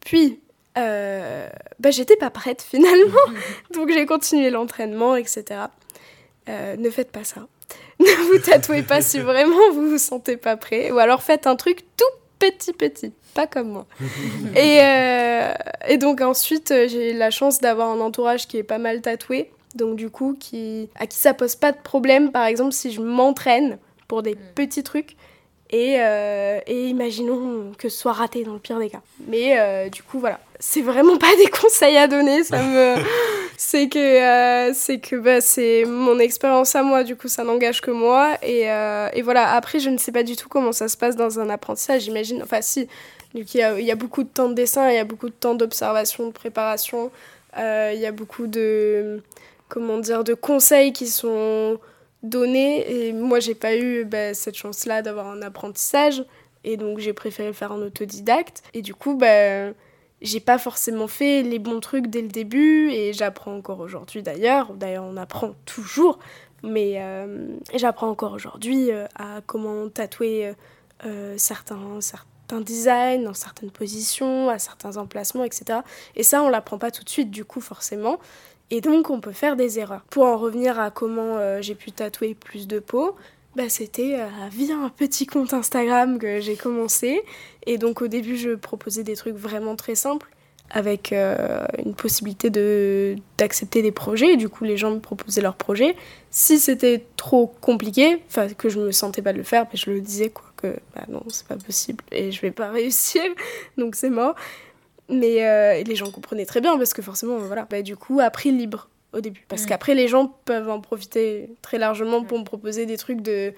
Puis, 0.00 0.40
euh, 0.76 1.48
bah, 1.78 1.92
j'étais 1.92 2.16
pas 2.16 2.30
prête 2.30 2.62
finalement, 2.68 3.12
donc 3.72 3.92
j'ai 3.92 4.04
continué 4.04 4.50
l'entraînement, 4.50 5.14
etc. 5.14 5.60
ne 6.48 6.90
faites 6.90 7.12
pas 7.12 7.24
ça. 7.24 7.46
ne 8.00 8.32
vous 8.32 8.38
tatouez 8.38 8.82
pas 8.82 9.00
si 9.02 9.20
vraiment 9.20 9.70
vous 9.72 9.88
vous 9.88 9.98
sentez 9.98 10.36
pas 10.36 10.56
prêt, 10.56 10.90
ou 10.90 10.98
alors 10.98 11.22
faites 11.22 11.46
un 11.46 11.54
truc 11.54 11.84
tout 11.96 12.04
petit 12.40 12.72
petit, 12.72 13.12
pas 13.34 13.46
comme 13.46 13.68
moi. 13.68 13.86
et, 14.56 14.80
et 15.88 15.96
donc 15.96 16.20
ensuite, 16.20 16.74
j'ai 16.88 17.12
la 17.12 17.30
chance 17.30 17.60
d'avoir 17.60 17.88
un 17.88 18.00
entourage 18.00 18.48
qui 18.48 18.56
est 18.56 18.64
pas 18.64 18.78
mal 18.78 19.00
tatoué 19.00 19.48
donc 19.74 19.96
du 19.96 20.10
coup 20.10 20.36
qui, 20.38 20.88
à 20.96 21.06
qui 21.06 21.18
ça 21.18 21.34
pose 21.34 21.56
pas 21.56 21.72
de 21.72 21.78
problème. 21.82 22.32
Par 22.32 22.44
exemple 22.44 22.72
si 22.72 22.92
je 22.92 23.00
m'entraîne 23.00 23.78
pour 24.08 24.22
des 24.22 24.34
mm. 24.34 24.54
petits 24.54 24.82
trucs 24.82 25.16
et, 25.72 25.96
euh, 25.98 26.60
et, 26.66 26.88
imaginons 26.88 27.72
que 27.78 27.88
ce 27.88 27.98
soit 27.98 28.12
raté 28.12 28.44
dans 28.44 28.52
le 28.52 28.58
pire 28.58 28.78
des 28.78 28.90
cas. 28.90 29.00
Mais 29.26 29.58
euh, 29.58 29.88
du 29.88 30.02
coup 30.02 30.18
voilà, 30.18 30.38
c'est 30.60 30.82
vraiment 30.82 31.16
pas 31.16 31.34
des 31.42 31.48
conseils 31.48 31.96
à 31.96 32.06
donner, 32.06 32.44
ça 32.44 32.62
me 32.62 32.96
c'est 33.56 33.88
que 33.88 33.98
euh, 33.98 34.74
c'est 34.74 34.98
que 34.98 35.16
bah, 35.16 35.40
c'est 35.40 35.84
mon 35.86 36.18
expérience 36.18 36.76
à 36.76 36.82
moi. 36.82 37.04
Du 37.04 37.16
coup 37.16 37.28
ça 37.28 37.42
n'engage 37.42 37.80
que 37.80 37.90
moi. 37.90 38.36
Et, 38.42 38.64
et, 39.14 39.22
voilà. 39.22 39.54
Après 39.54 39.80
je 39.80 39.88
ne 39.88 39.96
sais 39.96 40.12
pas 40.12 40.22
du 40.22 40.36
tout 40.36 40.50
comment 40.50 40.72
ça 40.72 40.88
se 40.88 40.96
passe 40.98 41.16
dans 41.16 41.40
un 41.40 41.48
apprentissage. 41.48 42.02
J'imagine 42.02 42.42
enfin 42.42 42.60
si. 42.60 42.86
Y, 43.34 43.78
il 43.78 43.86
y 43.86 43.90
a 43.90 43.94
beaucoup 43.94 44.24
de 44.24 44.28
temps 44.28 44.50
de 44.50 44.54
dessin 44.54 44.90
il 44.90 44.96
y 44.96 44.98
a 44.98 45.04
beaucoup 45.04 45.30
de 45.30 45.34
temps 45.34 45.54
d'observation 45.54 46.26
de 46.26 46.32
préparation. 46.32 47.10
Il 47.56 47.98
y 47.98 48.04
a 48.04 48.12
beaucoup 48.12 48.46
de 48.46 49.22
comment 49.72 49.96
dire, 49.96 50.22
de 50.22 50.34
conseils 50.34 50.92
qui 50.92 51.06
sont 51.06 51.78
donnés. 52.22 53.06
Et 53.06 53.12
moi, 53.14 53.40
j'ai 53.40 53.54
pas 53.54 53.74
eu 53.74 54.04
bah, 54.04 54.34
cette 54.34 54.54
chance-là 54.54 55.00
d'avoir 55.00 55.28
un 55.28 55.40
apprentissage. 55.40 56.22
Et 56.62 56.76
donc, 56.76 56.98
j'ai 56.98 57.14
préféré 57.14 57.54
faire 57.54 57.72
un 57.72 57.80
autodidacte. 57.80 58.62
Et 58.74 58.82
du 58.82 58.94
coup, 58.94 59.14
bah, 59.14 59.72
j'ai 60.20 60.40
pas 60.40 60.58
forcément 60.58 61.08
fait 61.08 61.42
les 61.42 61.58
bons 61.58 61.80
trucs 61.80 62.08
dès 62.08 62.20
le 62.20 62.28
début. 62.28 62.90
Et 62.90 63.14
j'apprends 63.14 63.56
encore 63.56 63.80
aujourd'hui 63.80 64.22
d'ailleurs. 64.22 64.74
D'ailleurs, 64.74 65.04
on 65.04 65.16
apprend 65.16 65.54
toujours. 65.64 66.18
Mais 66.62 66.96
euh, 66.98 67.48
j'apprends 67.74 68.10
encore 68.10 68.34
aujourd'hui 68.34 68.92
euh, 68.92 69.06
à 69.14 69.40
comment 69.46 69.88
tatouer 69.88 70.52
euh, 71.06 71.34
certains, 71.38 72.02
certains 72.02 72.60
designs 72.60 73.24
dans 73.24 73.34
certaines 73.34 73.70
positions, 73.70 74.50
à 74.50 74.58
certains 74.58 74.98
emplacements, 74.98 75.44
etc. 75.44 75.80
Et 76.14 76.22
ça, 76.22 76.42
on 76.42 76.50
l'apprend 76.50 76.76
pas 76.76 76.90
tout 76.90 77.04
de 77.04 77.08
suite, 77.08 77.30
du 77.30 77.46
coup, 77.46 77.62
forcément. 77.62 78.18
Et 78.72 78.80
donc 78.80 79.10
on 79.10 79.20
peut 79.20 79.32
faire 79.32 79.54
des 79.54 79.78
erreurs. 79.78 80.00
Pour 80.08 80.24
en 80.24 80.38
revenir 80.38 80.80
à 80.80 80.90
comment 80.90 81.36
euh, 81.36 81.60
j'ai 81.60 81.74
pu 81.74 81.92
tatouer 81.92 82.34
plus 82.34 82.66
de 82.66 82.78
peau, 82.78 83.14
bah, 83.54 83.68
c'était 83.68 84.16
euh, 84.18 84.26
via 84.50 84.74
un 84.76 84.88
petit 84.88 85.26
compte 85.26 85.52
Instagram 85.52 86.18
que 86.18 86.40
j'ai 86.40 86.56
commencé. 86.56 87.20
Et 87.66 87.76
donc 87.76 88.00
au 88.00 88.08
début 88.08 88.38
je 88.38 88.54
proposais 88.54 89.04
des 89.04 89.14
trucs 89.14 89.36
vraiment 89.36 89.76
très 89.76 89.94
simples 89.94 90.30
avec 90.70 91.12
euh, 91.12 91.66
une 91.84 91.94
possibilité 91.94 92.48
de 92.48 93.16
d'accepter 93.36 93.82
des 93.82 93.92
projets. 93.92 94.32
Et 94.32 94.36
du 94.38 94.48
coup 94.48 94.64
les 94.64 94.78
gens 94.78 94.90
me 94.90 95.00
proposaient 95.00 95.42
leurs 95.42 95.56
projets. 95.56 95.94
Si 96.30 96.58
c'était 96.58 97.04
trop 97.18 97.52
compliqué, 97.60 98.22
que 98.56 98.70
je 98.70 98.80
me 98.80 98.90
sentais 98.90 99.20
pas 99.20 99.34
de 99.34 99.38
le 99.38 99.44
faire, 99.44 99.64
bah, 99.64 99.72
je 99.74 99.90
le 99.90 100.00
disais 100.00 100.30
quoi 100.30 100.46
que 100.56 100.78
bah, 100.96 101.02
non 101.10 101.22
c'est 101.28 101.46
pas 101.46 101.58
possible 101.58 102.02
et 102.10 102.32
je 102.32 102.40
vais 102.40 102.52
pas 102.52 102.70
réussir 102.78 103.22
donc 103.76 103.96
c'est 103.96 104.08
mort. 104.08 104.34
Mais 105.08 105.44
euh, 105.44 105.82
les 105.82 105.96
gens 105.96 106.10
comprenaient 106.10 106.46
très 106.46 106.60
bien 106.60 106.76
parce 106.78 106.94
que 106.94 107.02
forcément, 107.02 107.36
voilà, 107.36 107.66
bah, 107.68 107.82
du 107.82 107.96
coup, 107.96 108.20
à 108.20 108.30
prix 108.30 108.50
libre 108.50 108.88
au 109.12 109.20
début. 109.20 109.44
Parce 109.48 109.64
mm. 109.64 109.66
qu'après, 109.66 109.94
les 109.94 110.08
gens 110.08 110.34
peuvent 110.44 110.70
en 110.70 110.80
profiter 110.80 111.50
très 111.60 111.78
largement 111.78 112.24
pour 112.24 112.38
me 112.38 112.44
proposer 112.44 112.86
des 112.86 112.96
trucs 112.96 113.20
de 113.20 113.52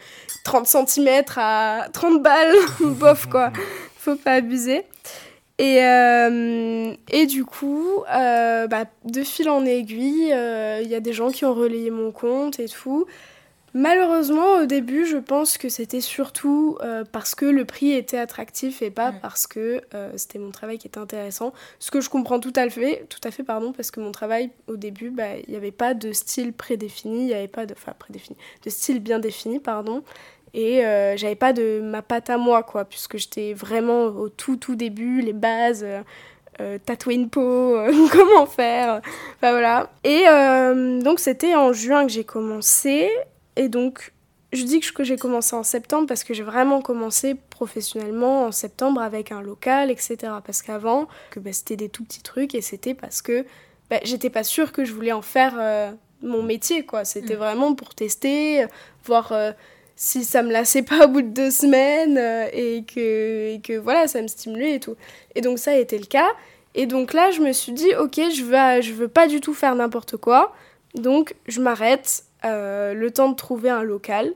30 0.44 0.66
cm 0.66 1.24
à 1.37 1.88
30 1.92 2.22
balles. 2.22 2.54
Bof, 2.80 3.26
quoi. 3.26 3.52
Faut 3.96 4.16
pas 4.16 4.35
abuser. 4.35 4.85
Et, 5.59 5.85
euh, 5.85 6.94
et 7.12 7.26
du 7.26 7.44
coup, 7.44 8.02
euh, 8.12 8.66
bah, 8.66 8.85
de 9.04 9.22
fil 9.22 9.48
en 9.48 9.64
aiguille, 9.64 10.33
euh, 10.33 10.80
il 10.83 10.88
y 10.88 10.96
a 10.96 11.00
des 11.00 11.12
gens 11.12 11.30
qui 11.30 11.44
ont 11.44 11.54
relayé 11.54 11.90
mon 11.90 12.11
compte 12.11 12.59
et 12.59 12.68
tout. 12.68 13.07
Malheureusement, 13.74 14.58
au 14.62 14.66
début, 14.66 15.04
je 15.04 15.16
pense 15.16 15.58
que 15.58 15.68
c'était 15.68 16.00
surtout 16.00 16.78
parce 17.10 17.34
que 17.34 17.44
le 17.44 17.64
prix 17.64 17.90
était 17.90 18.18
attractif 18.18 18.82
et 18.82 18.90
pas 18.90 19.10
parce 19.10 19.48
que 19.48 19.80
c'était 20.14 20.38
mon 20.38 20.52
travail 20.52 20.78
qui 20.78 20.87
était 20.87 20.98
intéressant. 20.98 21.52
Ce 21.80 21.90
que 21.90 22.00
je 22.00 22.08
comprends 22.08 22.38
tout 22.38 22.52
à 22.54 22.70
fait, 22.70 23.04
tout 23.08 23.18
à 23.24 23.32
fait 23.32 23.42
pardon, 23.42 23.72
parce 23.72 23.90
que 23.90 23.98
mon 23.98 24.12
travail, 24.12 24.50
au 24.68 24.76
début, 24.76 25.10
bah, 25.10 25.37
il 25.44 25.50
n'y 25.50 25.56
avait 25.56 25.72
pas 25.72 25.94
de 25.94 26.12
style 26.12 26.52
prédéfini, 26.52 27.22
il 27.22 27.26
n'y 27.26 27.34
avait 27.34 27.48
pas 27.48 27.66
de, 27.66 27.74
enfin, 27.74 27.94
prédéfini, 27.98 28.37
de 28.64 28.70
style 28.70 29.00
bien 29.00 29.18
défini, 29.18 29.58
pardon. 29.58 30.04
Et 30.54 30.84
euh, 30.84 31.16
j'avais 31.16 31.34
pas 31.34 31.52
de 31.52 31.80
ma 31.82 32.00
patte 32.00 32.30
à 32.30 32.38
moi 32.38 32.62
quoi 32.62 32.84
puisque 32.84 33.18
j'étais 33.18 33.52
vraiment 33.52 34.04
au 34.04 34.28
tout 34.28 34.56
tout 34.56 34.76
début 34.76 35.20
les 35.20 35.32
bases 35.32 35.82
euh, 35.82 36.02
euh, 36.60 36.78
tatouer 36.78 37.14
une 37.14 37.28
peau 37.28 37.76
comment 38.12 38.46
faire 38.46 39.00
enfin 39.37 39.50
voilà. 39.50 39.90
Et 40.04 40.22
donc 41.02 41.18
c'était 41.18 41.56
en 41.56 41.72
juin 41.72 42.06
que 42.06 42.12
j'ai 42.12 42.22
commencé 42.22 43.10
et 43.56 43.68
donc 43.68 44.12
je 44.52 44.62
dis 44.62 44.80
que 44.80 45.02
j'ai 45.02 45.16
commencé 45.16 45.56
en 45.56 45.64
septembre 45.64 46.06
parce 46.06 46.22
que 46.22 46.32
j'ai 46.32 46.44
vraiment 46.44 46.80
commencé 46.80 47.34
professionnellement 47.34 48.46
en 48.46 48.52
septembre 48.52 49.00
avec 49.00 49.32
un 49.32 49.42
local 49.42 49.90
etc 49.90 50.16
parce 50.44 50.62
qu'avant 50.62 51.08
que 51.30 51.40
bah, 51.40 51.52
c'était 51.52 51.76
des 51.76 51.88
tout 51.88 52.04
petits 52.04 52.22
trucs 52.22 52.54
et 52.54 52.60
c'était 52.60 52.94
parce 52.94 53.20
que 53.20 53.44
bah, 53.90 53.98
j'étais 54.04 54.30
pas 54.30 54.44
sûre 54.44 54.72
que 54.72 54.84
je 54.84 54.92
voulais 54.92 55.12
en 55.12 55.22
faire 55.22 55.94
mon 56.22 56.42
métier 56.42 56.86
quoi 56.86 57.04
c'était 57.04 57.34
mm. 57.34 57.38
vraiment 57.38 57.74
pour 57.74 57.94
tester 57.94 58.66
voir 59.04 59.32
si 59.96 60.24
ça 60.24 60.42
me 60.42 60.52
lassait 60.52 60.82
pas 60.82 61.06
au 61.06 61.08
bout 61.08 61.22
de 61.22 61.28
deux 61.28 61.50
semaines 61.50 62.18
euh, 62.18 62.48
et, 62.52 62.84
que, 62.84 63.58
que 63.58 63.78
voilà, 63.78 64.08
ça 64.08 64.22
me 64.22 64.28
stimulait 64.28 64.74
et 64.74 64.80
tout. 64.80 64.96
Et 65.34 65.40
donc 65.40 65.58
ça 65.58 65.72
a 65.72 65.76
été 65.76 65.98
le 65.98 66.06
cas. 66.06 66.28
Et 66.74 66.86
donc 66.86 67.12
là, 67.12 67.30
je 67.30 67.40
me 67.40 67.52
suis 67.52 67.72
dit, 67.72 67.94
ok, 67.98 68.16
je 68.34 68.42
veux, 68.42 68.82
je 68.82 68.92
veux 68.92 69.08
pas 69.08 69.28
du 69.28 69.40
tout 69.40 69.54
faire 69.54 69.74
n'importe 69.74 70.16
quoi. 70.16 70.54
Donc 70.94 71.34
je 71.46 71.60
m'arrête 71.60 72.24
euh, 72.34 72.34
le 72.44 73.09
temps 73.11 73.30
de 73.30 73.37
trouver 73.37 73.70
un 73.70 73.83
local. 73.83 74.35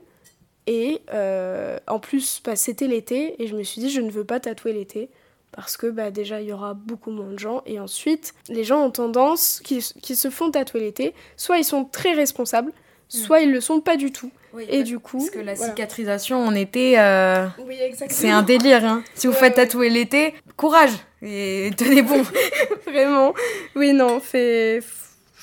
Et 0.68 1.00
euh, 1.14 1.78
en 1.86 1.98
plus, 1.98 2.42
bah, 2.44 2.54
c'était 2.54 2.88
l'été. 2.88 3.42
Et 3.42 3.46
je 3.46 3.56
me 3.56 3.62
suis 3.62 3.80
dit, 3.80 3.88
je 3.88 4.02
ne 4.02 4.10
veux 4.10 4.24
pas 4.24 4.38
tatouer 4.38 4.74
l'été. 4.74 5.08
Parce 5.50 5.78
que 5.78 5.86
bah, 5.86 6.10
déjà, 6.10 6.42
il 6.42 6.48
y 6.48 6.52
aura 6.52 6.74
beaucoup 6.74 7.10
moins 7.10 7.32
de 7.32 7.38
gens. 7.38 7.62
Et 7.64 7.80
ensuite, 7.80 8.34
les 8.50 8.64
gens 8.64 8.84
ont 8.84 8.90
tendance, 8.90 9.60
qui, 9.64 9.78
qui 10.02 10.14
se 10.14 10.28
font 10.28 10.50
tatouer 10.50 10.80
l'été, 10.80 11.14
soit 11.38 11.56
ils 11.56 11.64
sont 11.64 11.86
très 11.86 12.12
responsables, 12.12 12.70
soit 13.08 13.40
ils 13.40 13.50
le 13.50 13.62
sont 13.62 13.80
pas 13.80 13.96
du 13.96 14.12
tout. 14.12 14.30
et 14.68 14.82
du 14.82 14.98
coup. 14.98 15.16
Parce 15.16 15.30
que 15.30 15.38
la 15.38 15.56
cicatrisation 15.56 16.36
en 16.44 16.54
été, 16.54 17.00
euh, 17.00 17.46
c'est 18.10 18.28
un 18.28 18.42
délire. 18.42 18.84
Hein. 18.84 19.02
Si 19.14 19.26
vous 19.26 19.32
faites 19.32 19.54
tatouer 19.54 19.88
l'été, 19.88 20.34
courage 20.58 20.92
et 21.22 21.70
tenez 21.78 22.02
bon. 22.02 22.22
Vraiment. 22.86 23.32
Oui, 23.74 23.94
non, 23.94 24.20
fait... 24.20 24.82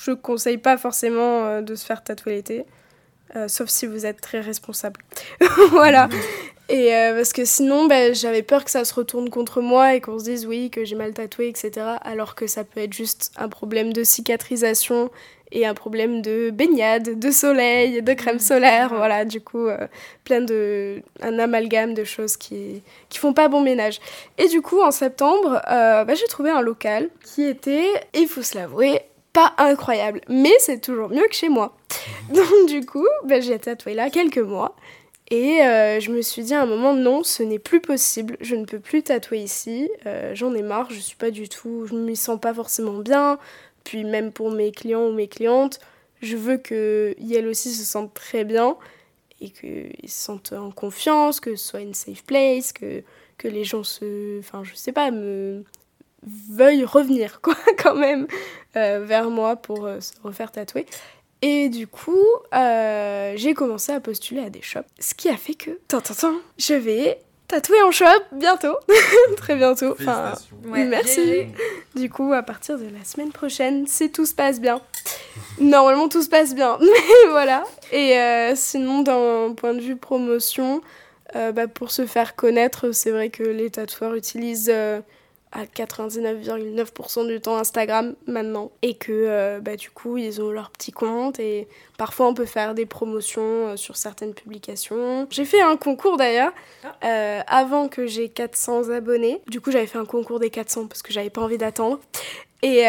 je 0.06 0.12
conseille 0.12 0.58
pas 0.58 0.76
forcément 0.76 1.46
euh, 1.46 1.60
de 1.62 1.74
se 1.74 1.84
faire 1.84 2.02
tatouer 2.02 2.36
l'été. 2.36 2.64
Euh, 3.34 3.48
sauf 3.48 3.68
si 3.68 3.86
vous 3.86 4.06
êtes 4.06 4.20
très 4.20 4.40
responsable. 4.40 5.00
voilà. 5.70 6.08
Et 6.68 6.90
parce 7.14 7.32
que 7.32 7.44
sinon, 7.44 7.86
bah, 7.86 8.12
j'avais 8.12 8.42
peur 8.42 8.64
que 8.64 8.72
ça 8.72 8.84
se 8.84 8.92
retourne 8.92 9.30
contre 9.30 9.60
moi 9.60 9.94
et 9.94 10.00
qu'on 10.00 10.18
se 10.18 10.24
dise 10.24 10.46
oui, 10.46 10.68
que 10.68 10.84
j'ai 10.84 10.96
mal 10.96 11.14
tatoué, 11.14 11.48
etc. 11.48 11.70
Alors 12.02 12.34
que 12.34 12.48
ça 12.48 12.64
peut 12.64 12.80
être 12.80 12.92
juste 12.92 13.30
un 13.36 13.48
problème 13.48 13.92
de 13.92 14.02
cicatrisation 14.02 15.10
et 15.52 15.66
un 15.66 15.74
problème 15.74 16.22
de 16.22 16.50
baignade, 16.50 17.18
de 17.18 17.30
soleil, 17.30 18.02
de 18.02 18.12
crème 18.14 18.38
solaire, 18.38 18.88
voilà, 18.94 19.24
du 19.24 19.40
coup, 19.40 19.66
euh, 19.68 19.86
plein 20.24 20.40
de. 20.40 21.02
un 21.20 21.38
amalgame 21.38 21.94
de 21.94 22.04
choses 22.04 22.36
qui, 22.36 22.82
qui 23.08 23.18
font 23.18 23.32
pas 23.32 23.48
bon 23.48 23.60
ménage. 23.60 24.00
Et 24.38 24.48
du 24.48 24.60
coup, 24.60 24.80
en 24.80 24.90
septembre, 24.90 25.60
euh, 25.70 26.04
bah, 26.04 26.14
j'ai 26.14 26.26
trouvé 26.26 26.50
un 26.50 26.62
local 26.62 27.08
qui 27.24 27.44
était, 27.44 27.86
il 28.14 28.26
faut 28.26 28.42
se 28.42 28.56
l'avouer, 28.56 29.00
pas 29.36 29.52
incroyable, 29.58 30.22
mais 30.28 30.54
c'est 30.60 30.80
toujours 30.80 31.10
mieux 31.10 31.26
que 31.28 31.34
chez 31.34 31.50
moi. 31.50 31.76
Donc, 32.32 32.68
du 32.68 32.86
coup, 32.86 33.06
bah, 33.24 33.38
j'ai 33.38 33.58
tatoué 33.58 33.92
là 33.92 34.08
quelques 34.08 34.38
mois. 34.38 34.74
Et 35.30 35.60
euh, 35.60 36.00
je 36.00 36.10
me 36.10 36.22
suis 36.22 36.42
dit 36.42 36.54
à 36.54 36.62
un 36.62 36.66
moment, 36.66 36.94
non, 36.94 37.22
ce 37.22 37.42
n'est 37.42 37.58
plus 37.58 37.82
possible, 37.82 38.38
je 38.40 38.56
ne 38.56 38.64
peux 38.64 38.80
plus 38.80 39.02
tatouer 39.02 39.40
ici, 39.40 39.90
j'en 40.32 40.54
ai 40.54 40.62
marre, 40.62 40.88
je 40.90 41.00
suis 41.00 41.16
pas 41.16 41.30
du 41.32 41.48
tout, 41.48 41.84
je 41.84 41.94
ne 41.94 42.00
m'y 42.00 42.16
sens 42.16 42.40
pas 42.40 42.54
forcément 42.54 43.00
bien, 43.00 43.38
puis 43.84 44.04
même 44.04 44.32
pour 44.32 44.50
mes 44.52 44.70
clients 44.70 45.08
ou 45.08 45.12
mes 45.12 45.26
clientes, 45.28 45.80
je 46.22 46.36
veux 46.36 46.56
qu'elles 46.56 47.48
aussi 47.48 47.74
se 47.74 47.84
sentent 47.84 48.14
très 48.14 48.44
bien 48.44 48.76
et 49.40 49.50
qu'ils 49.50 50.08
se 50.08 50.24
sentent 50.24 50.52
en 50.52 50.70
confiance, 50.70 51.40
que 51.40 51.56
ce 51.56 51.68
soit 51.68 51.80
une 51.80 51.92
safe 51.92 52.24
place, 52.24 52.72
que, 52.72 53.02
que 53.36 53.48
les 53.48 53.64
gens 53.64 53.84
se... 53.84 54.38
Enfin, 54.38 54.62
je 54.62 54.74
sais 54.76 54.92
pas, 54.92 55.10
me 55.10 55.64
veuillent 56.26 56.84
revenir, 56.84 57.40
quoi, 57.40 57.56
quand 57.82 57.94
même, 57.94 58.26
euh, 58.76 59.04
vers 59.04 59.30
moi 59.30 59.56
pour 59.56 59.86
euh, 59.86 60.00
se 60.00 60.12
refaire 60.22 60.52
tatouer. 60.52 60.86
Et 61.42 61.68
du 61.68 61.86
coup, 61.86 62.24
euh, 62.54 63.34
j'ai 63.36 63.54
commencé 63.54 63.92
à 63.92 64.00
postuler 64.00 64.40
à 64.40 64.50
des 64.50 64.62
shops. 64.62 64.86
Ce 64.98 65.14
qui 65.14 65.28
a 65.28 65.36
fait 65.36 65.54
que, 65.54 65.70
tant, 65.88 66.00
je 66.58 66.74
vais 66.74 67.18
tatoué 67.48 67.80
en 67.82 67.90
shop 67.90 68.06
bientôt, 68.32 68.76
très 69.36 69.56
bientôt. 69.56 69.92
Enfin, 69.92 70.32
merci. 70.64 71.46
Du 71.94 72.10
coup, 72.10 72.32
à 72.32 72.42
partir 72.42 72.78
de 72.78 72.84
la 72.84 73.04
semaine 73.04 73.32
prochaine, 73.32 73.86
si 73.86 74.10
tout 74.10 74.26
se 74.26 74.34
passe 74.34 74.60
bien. 74.60 74.80
Normalement, 75.60 76.08
tout 76.08 76.22
se 76.22 76.28
passe 76.28 76.54
bien, 76.54 76.78
mais 76.80 77.30
voilà. 77.30 77.64
Et 77.92 78.18
euh, 78.18 78.52
sinon, 78.54 79.02
d'un 79.02 79.54
point 79.54 79.74
de 79.74 79.80
vue 79.80 79.96
promotion, 79.96 80.82
euh, 81.34 81.52
bah, 81.52 81.68
pour 81.68 81.90
se 81.90 82.06
faire 82.06 82.36
connaître, 82.36 82.92
c'est 82.92 83.10
vrai 83.10 83.30
que 83.30 83.42
les 83.42 83.70
tatoueurs 83.70 84.14
utilisent 84.14 84.70
euh, 84.72 85.00
à 85.56 85.64
99,9% 85.64 87.26
du 87.26 87.40
temps 87.40 87.56
Instagram 87.56 88.14
maintenant 88.26 88.70
et 88.82 88.94
que 88.94 89.10
euh, 89.12 89.58
bah, 89.60 89.76
du 89.76 89.90
coup 89.90 90.18
ils 90.18 90.42
ont 90.42 90.50
leur 90.50 90.70
petit 90.70 90.92
compte 90.92 91.40
et 91.40 91.66
parfois 91.96 92.28
on 92.28 92.34
peut 92.34 92.44
faire 92.44 92.74
des 92.74 92.84
promotions 92.84 93.68
euh, 93.68 93.76
sur 93.76 93.96
certaines 93.96 94.34
publications. 94.34 95.26
J'ai 95.30 95.46
fait 95.46 95.62
un 95.62 95.76
concours 95.78 96.18
d'ailleurs 96.18 96.52
ah. 96.84 96.94
euh, 97.04 97.40
avant 97.46 97.88
que 97.88 98.06
j'ai 98.06 98.28
400 98.28 98.90
abonnés. 98.90 99.40
Du 99.48 99.62
coup 99.62 99.70
j'avais 99.70 99.86
fait 99.86 99.98
un 99.98 100.04
concours 100.04 100.40
des 100.40 100.50
400 100.50 100.88
parce 100.88 101.00
que 101.00 101.12
j'avais 101.12 101.30
pas 101.30 101.40
envie 101.40 101.58
d'attendre. 101.58 102.00
Et, 102.62 102.84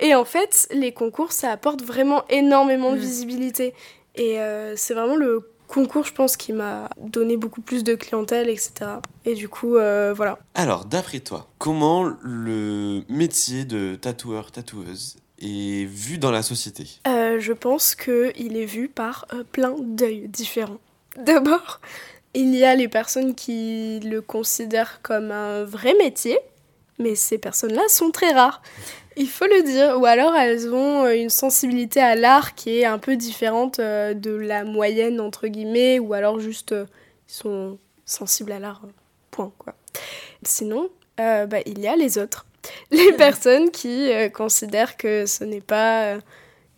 et, 0.00 0.14
en 0.14 0.24
fait 0.24 0.66
les 0.72 0.92
concours 0.92 1.32
ça 1.32 1.52
apporte 1.52 1.82
vraiment 1.82 2.24
énormément 2.30 2.90
de 2.90 2.96
mmh. 2.96 3.00
visibilité 3.00 3.74
et 4.16 4.38
c'est 4.76 4.94
vraiment 4.94 5.14
le 5.14 5.50
concours, 5.70 6.04
je 6.04 6.12
pense, 6.12 6.36
qui 6.36 6.52
m'a 6.52 6.90
donné 6.98 7.36
beaucoup 7.36 7.60
plus 7.62 7.84
de 7.84 7.94
clientèle, 7.94 8.48
etc. 8.48 8.72
Et 9.24 9.34
du 9.34 9.48
coup, 9.48 9.76
euh, 9.76 10.12
voilà. 10.14 10.38
Alors, 10.54 10.84
d'après 10.84 11.20
toi, 11.20 11.48
comment 11.58 12.10
le 12.22 13.02
métier 13.08 13.64
de 13.64 13.94
tatoueur, 13.94 14.50
tatoueuse 14.50 15.16
est 15.40 15.86
vu 15.86 16.18
dans 16.18 16.30
la 16.30 16.42
société? 16.42 16.86
Euh, 17.06 17.40
Je 17.40 17.52
pense 17.52 17.94
qu'il 17.94 18.56
est 18.56 18.66
vu 18.66 18.88
par 18.88 19.26
euh, 19.32 19.44
plein 19.50 19.74
d'œils 19.78 20.28
différents. 20.28 20.80
D'abord, 21.16 21.80
il 22.34 22.54
y 22.54 22.64
a 22.64 22.74
les 22.74 22.88
personnes 22.88 23.34
qui 23.34 24.00
le 24.00 24.20
considèrent 24.20 25.00
comme 25.02 25.30
un 25.30 25.64
vrai 25.64 25.94
métier, 25.94 26.38
mais 26.98 27.14
ces 27.14 27.38
personnes-là 27.38 27.82
sont 27.88 28.10
très 28.10 28.32
rares. 28.32 28.60
Il 29.16 29.28
faut 29.28 29.46
le 29.46 29.62
dire, 29.62 29.98
ou 29.98 30.06
alors 30.06 30.34
elles 30.36 30.72
ont 30.72 31.04
euh, 31.04 31.14
une 31.14 31.30
sensibilité 31.30 32.00
à 32.00 32.14
l'art 32.14 32.54
qui 32.54 32.78
est 32.78 32.84
un 32.84 32.98
peu 32.98 33.16
différente 33.16 33.80
euh, 33.80 34.14
de 34.14 34.30
la 34.30 34.64
moyenne, 34.64 35.20
entre 35.20 35.48
guillemets, 35.48 35.98
ou 35.98 36.14
alors 36.14 36.38
juste 36.38 36.72
euh, 36.72 36.86
ils 37.28 37.34
sont 37.34 37.78
sensibles 38.04 38.52
à 38.52 38.58
l'art, 38.60 38.82
point, 39.30 39.52
quoi. 39.58 39.74
Sinon, 40.42 40.90
bah, 41.18 41.60
il 41.66 41.80
y 41.80 41.86
a 41.86 41.96
les 41.96 42.18
autres. 42.18 42.46
Les 42.90 43.12
personnes 43.12 43.70
qui 43.70 44.10
considèrent 44.32 44.96
que 44.96 45.26
ce 45.26 45.44
n'est 45.44 45.60
pas 45.60 46.18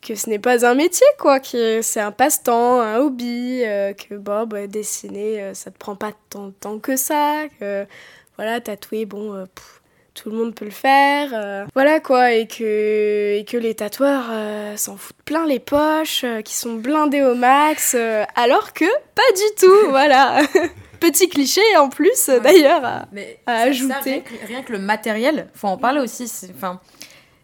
que 0.00 0.16
ce 0.16 0.28
n'est 0.28 0.40
pas 0.40 0.66
un 0.66 0.74
métier, 0.74 1.06
quoi, 1.18 1.38
que 1.38 1.80
c'est 1.80 2.00
un 2.00 2.10
passe-temps, 2.10 2.80
un 2.80 2.98
hobby, 2.98 3.62
que 3.62 4.16
bon, 4.16 4.46
bah, 4.46 4.66
dessiner, 4.66 5.54
ça 5.54 5.70
te 5.70 5.78
prend 5.78 5.96
pas 5.96 6.12
tant 6.28 6.48
de 6.48 6.52
temps 6.52 6.78
que 6.78 6.96
ça, 6.96 7.44
que 7.58 7.86
voilà, 8.36 8.60
tatouer, 8.60 9.06
bon, 9.06 9.46
tout 10.14 10.30
le 10.30 10.36
monde 10.36 10.54
peut 10.54 10.64
le 10.64 10.70
faire. 10.70 11.30
Euh, 11.32 11.64
voilà 11.74 12.00
quoi, 12.00 12.32
et 12.32 12.46
que, 12.46 13.38
et 13.38 13.44
que 13.44 13.56
les 13.56 13.74
tatoueurs 13.74 14.26
euh, 14.30 14.76
s'en 14.76 14.96
foutent 14.96 15.22
plein 15.24 15.46
les 15.46 15.58
poches, 15.58 16.24
euh, 16.24 16.42
qui 16.42 16.54
sont 16.54 16.74
blindés 16.74 17.22
au 17.22 17.34
max, 17.34 17.96
alors 18.36 18.72
que 18.72 18.84
pas 19.14 19.22
du 19.34 19.66
tout, 19.66 19.88
voilà. 19.90 20.42
Petit 21.00 21.28
cliché 21.28 21.62
en 21.78 21.88
plus 21.88 22.30
d'ailleurs 22.44 22.84
à, 22.84 23.08
ajouter. 23.46 24.22
rien, 24.46 24.62
que, 24.62 24.70
le 24.70 24.78
matériel, 24.78 25.48
faut 25.52 25.66
en 25.66 25.76
parler 25.76 25.98
aussi. 25.98 26.30
Enfin, 26.54 26.80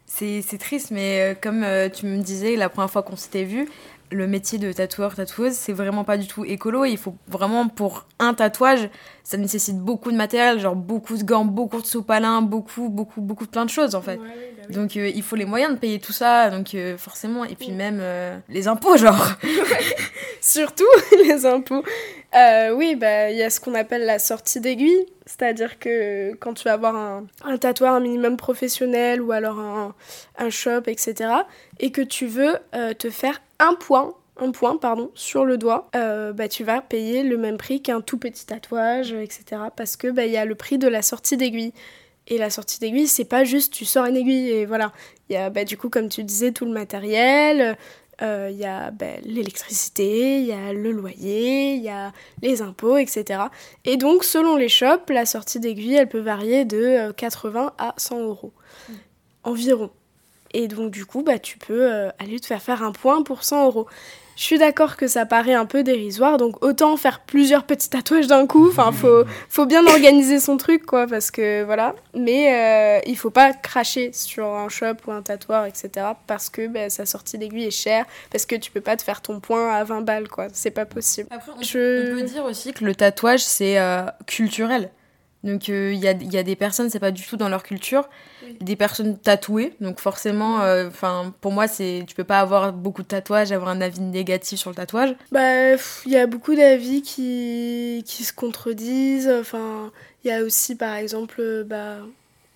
c'est 0.07 0.59
triste, 0.61 0.93
mais 0.93 1.37
comme 1.43 1.67
tu 1.93 2.07
me 2.07 2.23
disais 2.23 2.55
la 2.55 2.69
première 2.69 2.89
fois 2.89 3.03
qu'on 3.03 3.17
s'était 3.17 3.43
vu, 3.43 3.69
le 4.11 4.27
métier 4.27 4.59
de 4.59 4.73
tatoueur, 4.73 5.15
tatoueuse, 5.15 5.53
c'est 5.53 5.73
vraiment 5.73 6.05
pas 6.05 6.17
du 6.17 6.27
tout 6.27 6.45
écolo. 6.45 6.85
il 6.85 6.99
faut 6.99 7.15
vraiment, 7.29 7.69
pour 7.69 8.07
un 8.19 8.35
tatouage, 8.35 8.89
ça 9.23 9.37
nécessite 9.37 9.79
beaucoup 9.79 10.11
de 10.11 10.17
matériel, 10.17 10.59
genre 10.59 10.75
beaucoup 10.75 11.17
de 11.17 11.23
gants, 11.23 11.45
beaucoup 11.45 11.81
de 11.81 11.87
sopalins, 11.87 12.43
beaucoup, 12.43 12.89
beaucoup, 12.89 13.21
beaucoup 13.21 13.45
de 13.47 13.51
plein 13.51 13.65
de 13.65 13.71
choses 13.71 13.95
en 13.95 14.03
fait. 14.03 14.17
Bah 14.17 14.25
donc 14.71 14.97
euh, 14.97 15.11
il 15.15 15.23
faut 15.23 15.37
les 15.37 15.45
moyens 15.45 15.75
de 15.75 15.79
payer 15.79 15.99
tout 15.99 16.13
ça, 16.13 16.51
donc 16.51 16.75
euh, 16.75 16.97
forcément. 16.99 17.45
Et 17.45 17.55
puis 17.55 17.73
même 17.73 17.99
euh, 18.01 18.39
les 18.49 18.69
impôts, 18.69 18.97
genre. 18.97 19.33
Surtout 20.41 20.85
les 21.25 21.47
impôts. 21.47 21.85
Euh, 22.35 22.73
oui, 22.73 22.95
bah, 22.95 23.31
il 23.31 23.39
y 23.39 23.43
a 23.43 23.49
ce 23.49 23.59
qu'on 23.59 23.75
appelle 23.75 24.05
la 24.05 24.19
sortie 24.19 24.61
d'aiguille, 24.61 25.07
c'est-à-dire 25.25 25.79
que 25.79 26.35
quand 26.35 26.53
tu 26.53 26.65
vas 26.65 26.75
avoir 26.75 26.95
un, 26.95 27.27
un 27.43 27.57
tatoueur 27.57 27.95
un 27.95 28.01
minimum 28.01 28.37
professionnel 28.37 29.23
ou 29.23 29.33
alors 29.33 29.59
un, 29.59 29.95
un 30.37 30.51
shop, 30.51 30.83
etc., 30.87 31.31
et 31.81 31.91
que 31.91 32.03
tu 32.03 32.27
veux 32.27 32.57
euh, 32.75 32.93
te 32.93 33.09
faire 33.09 33.41
un 33.59 33.75
point, 33.75 34.15
un 34.37 34.51
point 34.51 34.77
pardon, 34.77 35.11
sur 35.15 35.47
le 35.47 35.57
doigt, 35.57 35.89
euh, 35.97 36.35
bah, 36.35 36.49
tu 36.49 36.65
vas 36.65 36.83
payer 36.83 37.23
le 37.23 37.39
même 37.39 37.57
prix 37.57 37.81
qu'un 37.81 38.03
tout 38.03 38.19
petit 38.19 38.45
tatouage, 38.45 39.13
etc., 39.13 39.63
parce 39.75 39.97
que 39.97 40.09
bah, 40.09 40.27
il 40.27 40.33
y 40.33 40.37
a 40.37 40.45
le 40.45 40.55
prix 40.55 40.77
de 40.77 40.89
la 40.89 41.01
sortie 41.01 41.37
d'aiguille. 41.39 41.73
Et 42.31 42.37
la 42.37 42.51
sortie 42.51 42.79
d'aiguille, 42.79 43.07
c'est 43.07 43.25
pas 43.25 43.45
juste 43.45 43.73
tu 43.73 43.87
sors 43.87 44.05
une 44.05 44.17
aiguille 44.17 44.51
et 44.51 44.67
voilà. 44.67 44.93
Il 45.31 45.33
y 45.33 45.37
a 45.37 45.49
bah, 45.49 45.65
du 45.65 45.79
coup, 45.79 45.89
comme 45.89 46.11
tu 46.11 46.25
disais, 46.25 46.53
tout 46.53 46.67
le 46.67 46.73
matériel, 46.73 47.79
euh, 48.21 48.49
il 48.51 48.59
y 48.59 48.65
a 48.65 48.91
ben, 48.91 49.21
l'électricité, 49.25 50.41
il 50.41 50.47
y 50.47 50.53
a 50.53 50.73
le 50.73 50.91
loyer, 50.91 51.75
il 51.75 51.83
y 51.83 51.89
a 51.89 52.13
les 52.43 52.63
impôts, 52.63 52.97
etc. 52.97 53.45
Et 53.85 53.97
donc, 53.97 54.25
selon 54.25 54.57
les 54.57 54.69
shops, 54.69 55.11
la 55.11 55.25
sortie 55.25 55.61
d'aiguille, 55.61 55.95
elle 55.95 56.09
peut 56.09 56.19
varier 56.19 56.65
de 56.65 57.13
80 57.13 57.67
euh, 57.67 57.71
à 57.79 57.95
100 57.97 58.21
euros 58.21 58.53
environ. 59.45 59.91
Et 60.53 60.67
donc, 60.69 60.91
du 60.91 61.05
coup, 61.07 61.23
bah, 61.23 61.39
tu 61.39 61.59
peux 61.59 61.93
euh, 61.93 62.11
aller 62.19 62.41
te 62.41 62.47
faire 62.47 62.63
faire 62.63 62.83
un 62.83 62.93
point 62.93 63.23
pour 63.23 63.45
100 63.45 63.67
euros. 63.67 63.87
Je 64.39 64.45
suis 64.45 64.59
d'accord 64.59 64.97
que 64.97 65.09
ça 65.09 65.27
paraît 65.27 65.55
un 65.55 65.67
peu 65.67 65.83
dérisoire, 65.83 66.37
donc 66.37 66.65
autant 66.65 66.97
faire 66.97 67.19
plusieurs 67.19 67.65
petits 67.65 67.91
tatouages 67.91 68.29
d'un 68.29 68.47
coup. 68.47 68.69
Enfin, 68.69 68.93
faut, 68.93 69.25
faut 69.49 69.67
bien 69.67 69.85
organiser 69.85 70.39
son 70.39 70.57
truc, 70.57 70.87
quoi, 70.87 71.09
parce 71.09 71.33
que 71.33 71.65
voilà. 71.65 71.97
Mais 72.15 72.55
euh, 72.55 73.01
il 73.05 73.17
faut 73.17 73.31
pas 73.31 73.53
cracher 73.53 74.13
sur 74.13 74.47
un 74.47 74.69
shop 74.69 74.95
ou 75.09 75.11
un 75.11 75.23
tatoueur, 75.23 75.65
etc. 75.65 76.07
Parce 76.29 76.51
que 76.51 76.69
ben, 76.69 76.89
sa 76.89 77.05
sortie 77.05 77.37
d'aiguille 77.37 77.65
est 77.65 77.71
chère, 77.73 78.05
parce 78.31 78.47
que 78.47 78.55
tu 78.55 78.71
peux 78.71 78.81
pas 78.81 78.97
te 78.97 79.03
faire 79.03 79.23
ton 79.23 79.41
point 79.41 79.73
à 79.75 79.83
20 79.83 80.03
balles, 80.03 80.29
quoi. 80.29 80.47
C'est 80.53 80.71
pas 80.71 80.87
possible. 80.87 81.27
Après, 81.33 81.51
on, 81.59 81.61
Je... 81.61 82.15
peut 82.15 82.23
dire 82.23 82.45
aussi 82.45 82.73
que 82.73 82.85
le 82.85 82.95
tatouage, 82.95 83.43
c'est 83.43 83.77
euh, 83.81 84.05
culturel. 84.29 84.93
Donc 85.45 85.69
il 85.69 85.75
euh, 85.75 85.95
y, 85.95 86.09
a, 86.09 86.13
y, 86.13 86.37
a, 86.37 86.43
des 86.43 86.57
personnes, 86.57 86.91
c'est 86.91 86.99
pas 86.99 87.13
du 87.13 87.25
tout 87.25 87.37
dans 87.37 87.49
leur 87.49 87.63
culture, 87.63 88.09
des 88.61 88.75
personnes 88.75 89.17
tatouées. 89.17 89.73
Donc 89.81 90.01
forcément, 90.01 90.63
euh, 90.63 90.91
pour 91.41 91.53
moi, 91.53 91.69
c'est 91.69 92.05
tu 92.07 92.15
peux 92.15 92.25
pas 92.25 92.41
avoir 92.41 92.73
beaucoup 92.73 93.03
de 93.03 93.09
tatouages, 93.09 93.53
avoir 93.53 93.71
un 93.71 93.81
avis 93.81 94.01
négatif 94.01 94.59
sur 94.59 94.71
le 94.71 94.77
tatouage. 94.77 95.15
Bah 95.31 95.75
il 96.07 96.13
y 96.13 96.17
a 96.17 96.27
beaucoup 96.27 96.57
d'avis 96.57 97.03
qui, 97.03 98.03
qui 98.05 98.25
se 98.25 98.33
contredisent. 98.33 99.31
Enfin 99.41 99.93
il 100.25 100.29
y 100.29 100.33
a 100.33 100.43
aussi 100.43 100.75
par 100.75 100.95
exemple 100.97 101.65
bah 101.65 101.99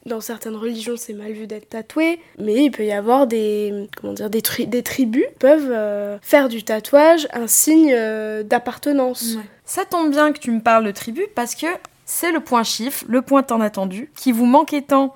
dans 0.05 0.21
certaines 0.21 0.57
religions, 0.57 0.95
c'est 0.97 1.13
mal 1.13 1.31
vu 1.31 1.47
d'être 1.47 1.69
tatoué, 1.69 2.19
mais 2.37 2.65
il 2.65 2.71
peut 2.73 2.85
y 2.85 2.91
avoir 2.91 3.29
des, 3.29 3.89
comment 3.97 4.13
dire, 4.13 4.29
des, 4.31 4.43
des 4.67 4.83
tribus 4.83 5.25
qui 5.25 5.35
peuvent 5.39 5.71
euh, 5.71 6.19
faire 6.23 6.49
du 6.49 6.65
tatouage 6.65 7.29
un 7.33 7.47
signe 7.47 7.95
d'appartenance. 8.43 9.37
Ça 9.65 9.85
tombe 9.85 10.11
bien 10.11 10.33
que 10.33 10.41
tu 10.41 10.51
me 10.51 10.61
parles 10.61 10.85
de 10.85 10.91
tribu 10.91 11.23
parce 11.37 11.55
que 11.55 11.67
c'est 12.13 12.31
le 12.31 12.41
point 12.41 12.63
chiffre, 12.63 13.05
le 13.09 13.23
point 13.23 13.43
tant 13.43 13.61
attendu, 13.63 14.13
qui 14.15 14.33
vous 14.33 14.45
manquait 14.45 14.83
tant. 14.83 15.15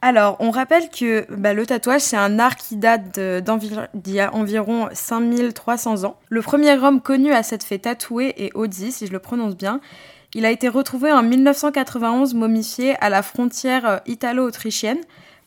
Alors, 0.00 0.36
on 0.40 0.50
rappelle 0.50 0.88
que 0.88 1.26
bah, 1.30 1.52
le 1.52 1.66
tatouage, 1.66 2.00
c'est 2.00 2.16
un 2.16 2.38
art 2.38 2.56
qui 2.56 2.76
date 2.76 3.20
d'il 3.20 4.14
y 4.14 4.20
a 4.20 4.34
environ 4.34 4.88
5300 4.94 6.04
ans. 6.04 6.16
Le 6.30 6.40
premier 6.40 6.72
homme 6.72 7.02
connu 7.02 7.32
à 7.32 7.42
cette 7.42 7.62
fait 7.62 7.78
tatouer 7.78 8.32
est 8.38 8.50
Odi, 8.56 8.92
si 8.92 9.06
je 9.06 9.12
le 9.12 9.18
prononce 9.18 9.56
bien. 9.56 9.80
Il 10.34 10.46
a 10.46 10.50
été 10.50 10.68
retrouvé 10.68 11.12
en 11.12 11.22
1991 11.22 12.32
momifié 12.32 12.96
à 13.04 13.10
la 13.10 13.22
frontière 13.22 13.86
euh, 13.86 13.98
italo-autrichienne, 14.06 15.00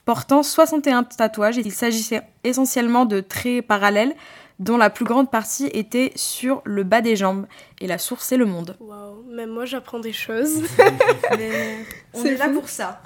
portant 0.05 0.43
61 0.43 1.03
tatouages. 1.03 1.57
Il 1.57 1.71
s'agissait 1.71 2.21
essentiellement 2.43 3.05
de 3.05 3.21
traits 3.21 3.65
parallèles 3.65 4.13
dont 4.59 4.77
la 4.77 4.89
plus 4.89 5.05
grande 5.05 5.29
partie 5.29 5.67
était 5.67 6.11
sur 6.15 6.61
le 6.65 6.83
bas 6.83 7.01
des 7.01 7.15
jambes. 7.15 7.47
Et 7.81 7.87
la 7.87 7.97
source, 7.97 8.25
c'est 8.25 8.37
le 8.37 8.45
monde. 8.45 8.77
Waouh, 8.79 9.23
même 9.23 9.49
moi 9.49 9.65
j'apprends 9.65 9.99
des 9.99 10.13
choses. 10.13 10.63
on 12.13 12.25
est, 12.25 12.37
là 12.37 12.49
pour 12.49 12.69
ça. 12.69 13.01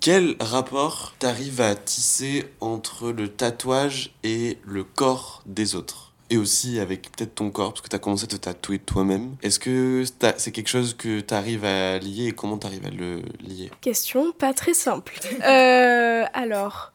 Quel 0.00 0.36
rapport 0.38 1.14
t'arrives 1.18 1.62
à 1.62 1.74
tisser 1.74 2.44
entre 2.60 3.10
le 3.10 3.28
tatouage 3.28 4.12
et 4.22 4.58
le 4.66 4.84
corps 4.84 5.42
des 5.46 5.76
autres? 5.76 6.03
Et 6.30 6.36
aussi 6.36 6.80
avec 6.80 7.12
peut-être 7.12 7.34
ton 7.34 7.50
corps, 7.50 7.72
parce 7.72 7.82
que 7.82 7.88
tu 7.88 7.96
as 7.96 7.98
commencé 7.98 8.24
à 8.24 8.26
te 8.28 8.36
tatouer 8.36 8.78
toi-même. 8.78 9.36
Est-ce 9.42 9.58
que 9.58 10.04
c'est 10.36 10.52
quelque 10.52 10.68
chose 10.68 10.94
que 10.94 11.20
tu 11.20 11.34
arrives 11.34 11.64
à 11.64 11.98
lier 11.98 12.26
et 12.26 12.32
comment 12.32 12.58
tu 12.58 12.66
arrives 12.66 12.86
à 12.86 12.90
le 12.90 13.22
lier? 13.40 13.70
Question 13.80 14.32
pas 14.32 14.54
très 14.54 14.74
simple. 14.74 15.18
euh, 15.44 16.24
alors, 16.32 16.92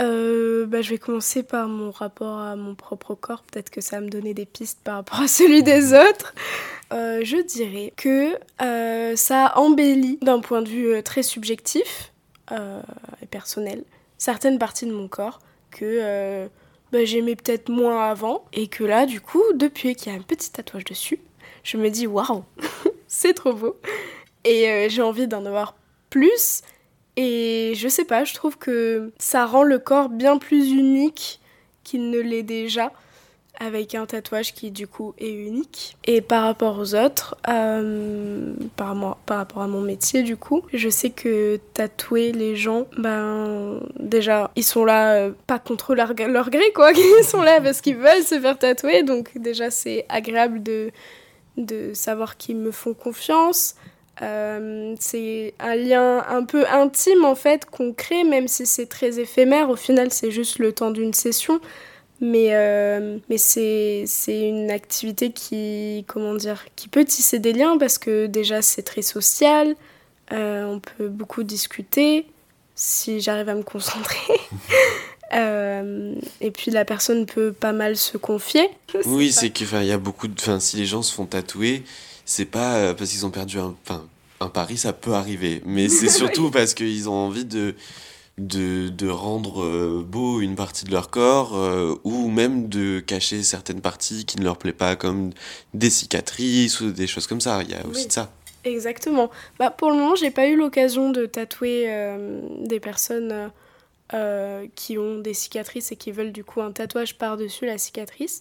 euh, 0.00 0.66
bah, 0.66 0.82
je 0.82 0.90
vais 0.90 0.98
commencer 0.98 1.42
par 1.42 1.68
mon 1.68 1.90
rapport 1.90 2.38
à 2.38 2.56
mon 2.56 2.74
propre 2.74 3.14
corps. 3.14 3.42
Peut-être 3.42 3.70
que 3.70 3.80
ça 3.80 3.96
va 3.96 4.02
me 4.02 4.10
donner 4.10 4.34
des 4.34 4.46
pistes 4.46 4.80
par 4.82 4.96
rapport 4.96 5.20
à 5.20 5.28
celui 5.28 5.62
des 5.62 5.92
autres. 5.92 6.34
Euh, 6.92 7.20
je 7.24 7.38
dirais 7.38 7.92
que 7.96 8.38
euh, 8.62 9.16
ça 9.16 9.52
embellit 9.56 10.18
d'un 10.22 10.40
point 10.40 10.62
de 10.62 10.68
vue 10.68 11.02
très 11.02 11.22
subjectif 11.22 12.12
et 12.50 13.26
personnel 13.30 13.82
certaines 14.18 14.58
parties 14.58 14.84
de 14.84 14.92
mon 14.92 15.08
corps 15.08 15.38
que 15.70 16.50
bah, 16.92 17.04
j'aimais 17.04 17.36
peut-être 17.36 17.68
moins 17.68 18.08
avant. 18.08 18.44
Et 18.52 18.68
que 18.68 18.84
là, 18.84 19.06
du 19.06 19.20
coup, 19.20 19.42
depuis 19.54 19.94
qu'il 19.96 20.12
y 20.12 20.14
a 20.14 20.18
un 20.18 20.22
petit 20.22 20.52
tatouage 20.52 20.84
dessus, 20.84 21.18
je 21.64 21.76
me 21.76 21.88
dis 21.90 22.06
waouh, 22.06 22.44
c'est 23.08 23.34
trop 23.34 23.54
beau. 23.54 23.76
Et 24.44 24.68
euh, 24.68 24.88
j'ai 24.88 25.02
envie 25.02 25.26
d'en 25.26 25.44
avoir 25.46 25.74
plus. 26.10 26.62
Et 27.16 27.72
je 27.76 27.88
sais 27.88 28.04
pas, 28.04 28.24
je 28.24 28.34
trouve 28.34 28.56
que 28.58 29.12
ça 29.18 29.46
rend 29.46 29.62
le 29.62 29.78
corps 29.78 30.08
bien 30.08 30.38
plus 30.38 30.70
unique 30.70 31.40
qu'il 31.84 32.10
ne 32.10 32.18
l'est 32.18 32.42
déjà 32.42 32.92
avec 33.62 33.94
un 33.94 34.06
tatouage 34.06 34.54
qui 34.54 34.70
du 34.70 34.86
coup 34.86 35.14
est 35.18 35.32
unique. 35.32 35.96
Et 36.04 36.20
par 36.20 36.42
rapport 36.44 36.78
aux 36.78 36.94
autres, 36.94 37.36
euh, 37.48 38.52
par, 38.76 38.94
moi, 38.94 39.18
par 39.24 39.38
rapport 39.38 39.62
à 39.62 39.68
mon 39.68 39.80
métier 39.80 40.22
du 40.22 40.36
coup, 40.36 40.62
je 40.72 40.88
sais 40.88 41.10
que 41.10 41.60
tatouer 41.74 42.32
les 42.32 42.56
gens, 42.56 42.86
ben 42.98 43.80
déjà 44.00 44.50
ils 44.56 44.64
sont 44.64 44.84
là 44.84 45.14
euh, 45.14 45.32
pas 45.46 45.60
contre 45.60 45.94
leur, 45.94 46.12
leur 46.14 46.50
gré 46.50 46.72
quoi, 46.74 46.92
ils 47.20 47.24
sont 47.24 47.42
là 47.42 47.60
parce 47.60 47.80
qu'ils 47.80 47.96
veulent 47.96 48.24
se 48.24 48.38
faire 48.40 48.58
tatouer, 48.58 49.04
donc 49.04 49.30
déjà 49.36 49.70
c'est 49.70 50.06
agréable 50.08 50.62
de, 50.62 50.90
de 51.56 51.92
savoir 51.94 52.36
qu'ils 52.36 52.56
me 52.56 52.72
font 52.72 52.94
confiance. 52.94 53.76
Euh, 54.20 54.94
c'est 55.00 55.54
un 55.58 55.74
lien 55.74 56.24
un 56.28 56.44
peu 56.44 56.66
intime 56.66 57.24
en 57.24 57.34
fait 57.34 57.64
qu'on 57.64 57.92
crée, 57.92 58.24
même 58.24 58.46
si 58.46 58.66
c'est 58.66 58.86
très 58.86 59.18
éphémère. 59.18 59.70
Au 59.70 59.76
final, 59.76 60.12
c'est 60.12 60.30
juste 60.30 60.58
le 60.58 60.72
temps 60.72 60.90
d'une 60.90 61.14
session. 61.14 61.60
Mais, 62.22 62.50
euh, 62.52 63.18
mais 63.28 63.36
c'est, 63.36 64.06
une 64.28 64.70
activité 64.70 65.32
qui, 65.32 66.04
comment 66.06 66.36
dire, 66.36 66.64
qui 66.76 66.86
peut 66.86 67.04
tisser 67.04 67.40
des 67.40 67.52
liens 67.52 67.76
parce 67.78 67.98
que 67.98 68.26
déjà 68.26 68.62
c'est 68.62 68.82
très 68.82 69.02
social, 69.02 69.74
euh, 70.30 70.64
on 70.64 70.78
peut 70.78 71.08
beaucoup 71.08 71.42
discuter 71.42 72.26
si 72.76 73.20
j'arrive 73.20 73.48
à 73.50 73.54
me 73.54 73.62
concentrer. 73.62 74.16
Euh, 75.34 76.14
et 76.42 76.50
puis 76.50 76.70
la 76.70 76.84
personne 76.84 77.24
peut 77.24 77.52
pas 77.52 77.72
mal 77.72 77.96
se 77.96 78.18
confier. 78.18 78.68
Oui, 79.06 79.32
c'est 79.32 79.48
qu'il 79.48 79.66
y 79.82 79.90
a 79.90 79.96
beaucoup 79.96 80.28
de. 80.28 80.34
Enfin, 80.38 80.60
si 80.60 80.76
les 80.76 80.84
gens 80.84 81.00
se 81.00 81.10
font 81.10 81.24
tatouer, 81.24 81.84
c'est 82.26 82.44
pas 82.44 82.92
parce 82.92 83.10
qu'ils 83.12 83.24
ont 83.24 83.30
perdu 83.30 83.58
un, 83.58 83.74
enfin, 83.82 84.04
un 84.40 84.48
pari, 84.48 84.76
ça 84.76 84.92
peut 84.92 85.14
arriver. 85.14 85.62
Mais 85.64 85.88
c'est 85.88 86.08
surtout 86.10 86.50
parce 86.50 86.74
qu'ils 86.74 87.08
ont 87.08 87.14
envie 87.14 87.46
de 87.46 87.74
de, 88.38 88.88
de 88.88 89.08
rendre 89.08 89.62
euh, 89.62 90.04
beau 90.06 90.40
une 90.40 90.54
partie 90.54 90.84
de 90.84 90.90
leur 90.90 91.10
corps 91.10 91.56
euh, 91.56 91.94
ou 92.04 92.28
même 92.28 92.68
de 92.68 93.00
cacher 93.00 93.42
certaines 93.42 93.80
parties 93.80 94.24
qui 94.24 94.38
ne 94.38 94.44
leur 94.44 94.56
plaît 94.56 94.72
pas 94.72 94.96
comme 94.96 95.30
des 95.74 95.90
cicatrices 95.90 96.80
ou 96.80 96.92
des 96.92 97.06
choses 97.06 97.26
comme 97.26 97.40
ça. 97.40 97.62
Il 97.62 97.70
y 97.70 97.74
a 97.74 97.86
aussi 97.86 98.06
de 98.06 98.12
ça. 98.12 98.32
Exactement. 98.64 99.30
Bah, 99.58 99.70
pour 99.70 99.90
le 99.90 99.96
moment, 99.96 100.14
j'ai 100.14 100.30
pas 100.30 100.46
eu 100.46 100.56
l'occasion 100.56 101.10
de 101.10 101.26
tatouer 101.26 101.84
euh, 101.88 102.40
des 102.60 102.80
personnes 102.80 103.50
qui 104.74 104.98
ont 104.98 105.20
des 105.20 105.32
cicatrices 105.32 105.90
et 105.90 105.96
qui 105.96 106.12
veulent 106.12 106.32
du 106.32 106.44
coup 106.44 106.60
un 106.60 106.70
tatouage 106.70 107.16
par-dessus 107.16 107.64
la 107.64 107.78
cicatrice. 107.78 108.40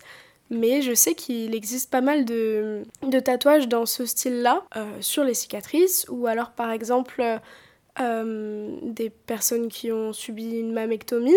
Mais 0.49 0.81
je 0.81 0.93
sais 0.93 1.13
qu'il 1.15 1.55
existe 1.55 1.89
pas 1.89 2.01
mal 2.01 2.25
de, 2.25 2.83
de 3.07 3.19
tatouages 3.21 3.69
dans 3.69 3.85
ce 3.85 4.05
style-là, 4.05 4.65
sur 4.99 5.23
les 5.23 5.33
cicatrices, 5.33 6.05
ou 6.09 6.27
alors 6.27 6.51
par 6.51 6.71
exemple 6.71 7.39
euh, 7.99 8.77
des 8.83 9.09
personnes 9.09 9.67
qui 9.67 9.91
ont 9.91 10.13
subi 10.13 10.59
une 10.59 10.71
mammectomie, 10.71 11.35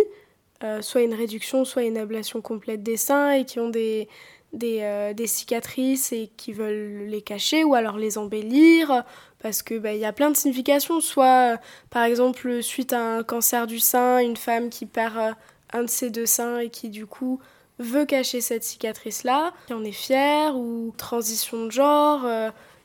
euh, 0.63 0.83
soit 0.83 1.03
une 1.03 1.15
réduction, 1.15 1.65
soit 1.65 1.83
une 1.83 1.99
ablation 1.99 2.41
complète 2.41 2.83
des 2.83 2.97
seins 2.97 3.33
et 3.33 3.45
qui 3.45 3.59
ont 3.59 3.71
des, 3.71 4.09
des, 4.53 4.83
euh, 4.83 5.27
cicatrices 5.27 6.13
et 6.13 6.31
qui 6.37 6.53
veulent 6.53 7.07
les 7.09 7.23
cacher 7.23 7.65
ou 7.65 7.75
alors 7.75 7.99
les 7.99 8.19
embellir 8.19 9.05
parce 9.41 9.63
que 9.63 9.77
bah, 9.79 9.95
y 9.95 10.05
a 10.05 10.13
plein 10.13 10.31
de 10.31 10.37
significations. 10.37 11.01
Soit 11.01 11.59
par 11.91 12.05
exemple 12.05 12.63
suite 12.63 12.93
à 12.93 13.17
un 13.17 13.23
cancer 13.25 13.67
du 13.67 13.81
sein 13.81 14.21
une 14.21 14.37
femme 14.37 14.71
qui 14.71 14.87
perd 14.87 15.35
un 15.73 15.83
de 15.83 15.91
ses 15.91 16.11
deux 16.11 16.27
seins 16.27 16.61
et 16.61 16.71
qui 16.71 16.89
du 16.89 17.05
coup 17.05 17.41
veut 17.81 18.05
cacher 18.05 18.41
cette 18.41 18.63
cicatrice 18.63 19.25
là 19.25 19.53
qui 19.67 19.75
en 19.75 19.83
est 19.83 19.91
fière 19.91 20.57
ou 20.57 20.95
transition 20.97 21.67
de 21.67 21.73
genre 21.73 22.25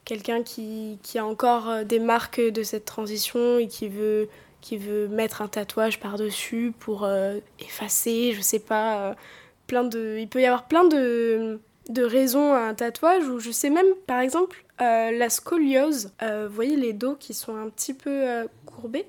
quelqu'un 0.09 0.41
qui, 0.41 0.97
qui, 1.03 1.19
a 1.19 1.25
encore 1.25 1.69
euh, 1.69 1.83
des 1.83 1.99
marques 1.99 2.41
de 2.41 2.63
cette 2.63 2.85
transition 2.85 3.59
et 3.59 3.67
qui 3.67 3.87
veut, 3.87 4.27
qui 4.59 4.75
veut 4.75 5.07
mettre 5.07 5.43
un 5.43 5.47
tatouage 5.47 5.99
par-dessus 5.99 6.73
pour 6.79 7.03
euh, 7.03 7.37
effacer, 7.59 8.33
je 8.33 8.41
sais 8.41 8.57
pas, 8.57 9.09
euh, 9.09 9.13
plein 9.67 9.83
de... 9.83 10.17
Il 10.19 10.27
peut 10.27 10.41
y 10.41 10.47
avoir 10.47 10.67
plein 10.67 10.83
de, 10.83 11.59
de 11.89 12.03
raisons 12.03 12.53
à 12.55 12.61
un 12.61 12.73
tatouage, 12.73 13.27
ou 13.27 13.39
je 13.39 13.51
sais 13.51 13.69
même, 13.69 13.85
par 14.07 14.19
exemple, 14.19 14.65
la 14.79 15.29
scoliose. 15.29 16.11
vous 16.21 16.53
voyez 16.55 16.77
les 16.77 16.93
dos 16.93 17.15
qui 17.15 17.33
sont 17.33 17.55
un 17.55 17.69
petit 17.69 17.93
peu 17.93 18.47
courbés 18.65 19.05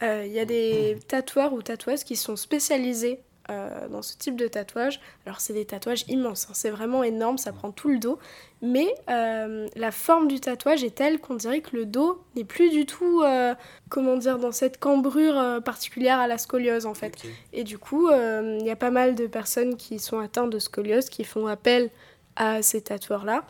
il 0.00 0.30
y 0.30 0.38
a 0.38 0.44
des 0.44 0.96
tatoueurs 1.08 1.52
ou 1.52 1.60
tatoueuses 1.60 2.04
qui 2.04 2.14
sont 2.14 2.36
spécialisés 2.36 3.18
euh, 3.50 3.88
dans 3.88 4.02
ce 4.02 4.14
type 4.14 4.36
de 4.36 4.46
tatouage. 4.46 5.00
Alors 5.24 5.40
c'est 5.40 5.54
des 5.54 5.64
tatouages 5.64 6.04
immenses, 6.08 6.48
hein. 6.50 6.52
c'est 6.52 6.68
vraiment 6.68 7.02
énorme, 7.02 7.38
ça 7.38 7.50
prend 7.50 7.70
tout 7.70 7.88
le 7.88 7.98
dos. 7.98 8.18
Mais 8.60 8.94
euh, 9.08 9.66
la 9.74 9.90
forme 9.90 10.28
du 10.28 10.38
tatouage 10.38 10.84
est 10.84 10.94
telle 10.94 11.18
qu'on 11.18 11.34
dirait 11.34 11.62
que 11.62 11.74
le 11.74 11.86
dos 11.86 12.22
n'est 12.36 12.44
plus 12.44 12.68
du 12.68 12.84
tout, 12.84 13.22
euh, 13.22 13.54
comment 13.88 14.18
dire, 14.18 14.38
dans 14.38 14.52
cette 14.52 14.78
cambrure 14.78 15.62
particulière 15.64 16.18
à 16.18 16.26
la 16.26 16.36
scoliose 16.36 16.84
en 16.84 16.92
fait. 16.92 17.14
Et 17.54 17.64
du 17.64 17.78
coup, 17.78 18.10
il 18.10 18.66
y 18.66 18.70
a 18.70 18.76
pas 18.76 18.90
mal 18.90 19.14
de 19.14 19.26
personnes 19.26 19.76
qui 19.76 19.98
sont 19.98 20.18
atteintes 20.18 20.50
de 20.50 20.58
scoliose 20.58 21.08
qui 21.08 21.24
font 21.24 21.46
appel 21.46 21.88
à 22.36 22.60
ces 22.60 22.82
tatoueurs-là 22.82 23.44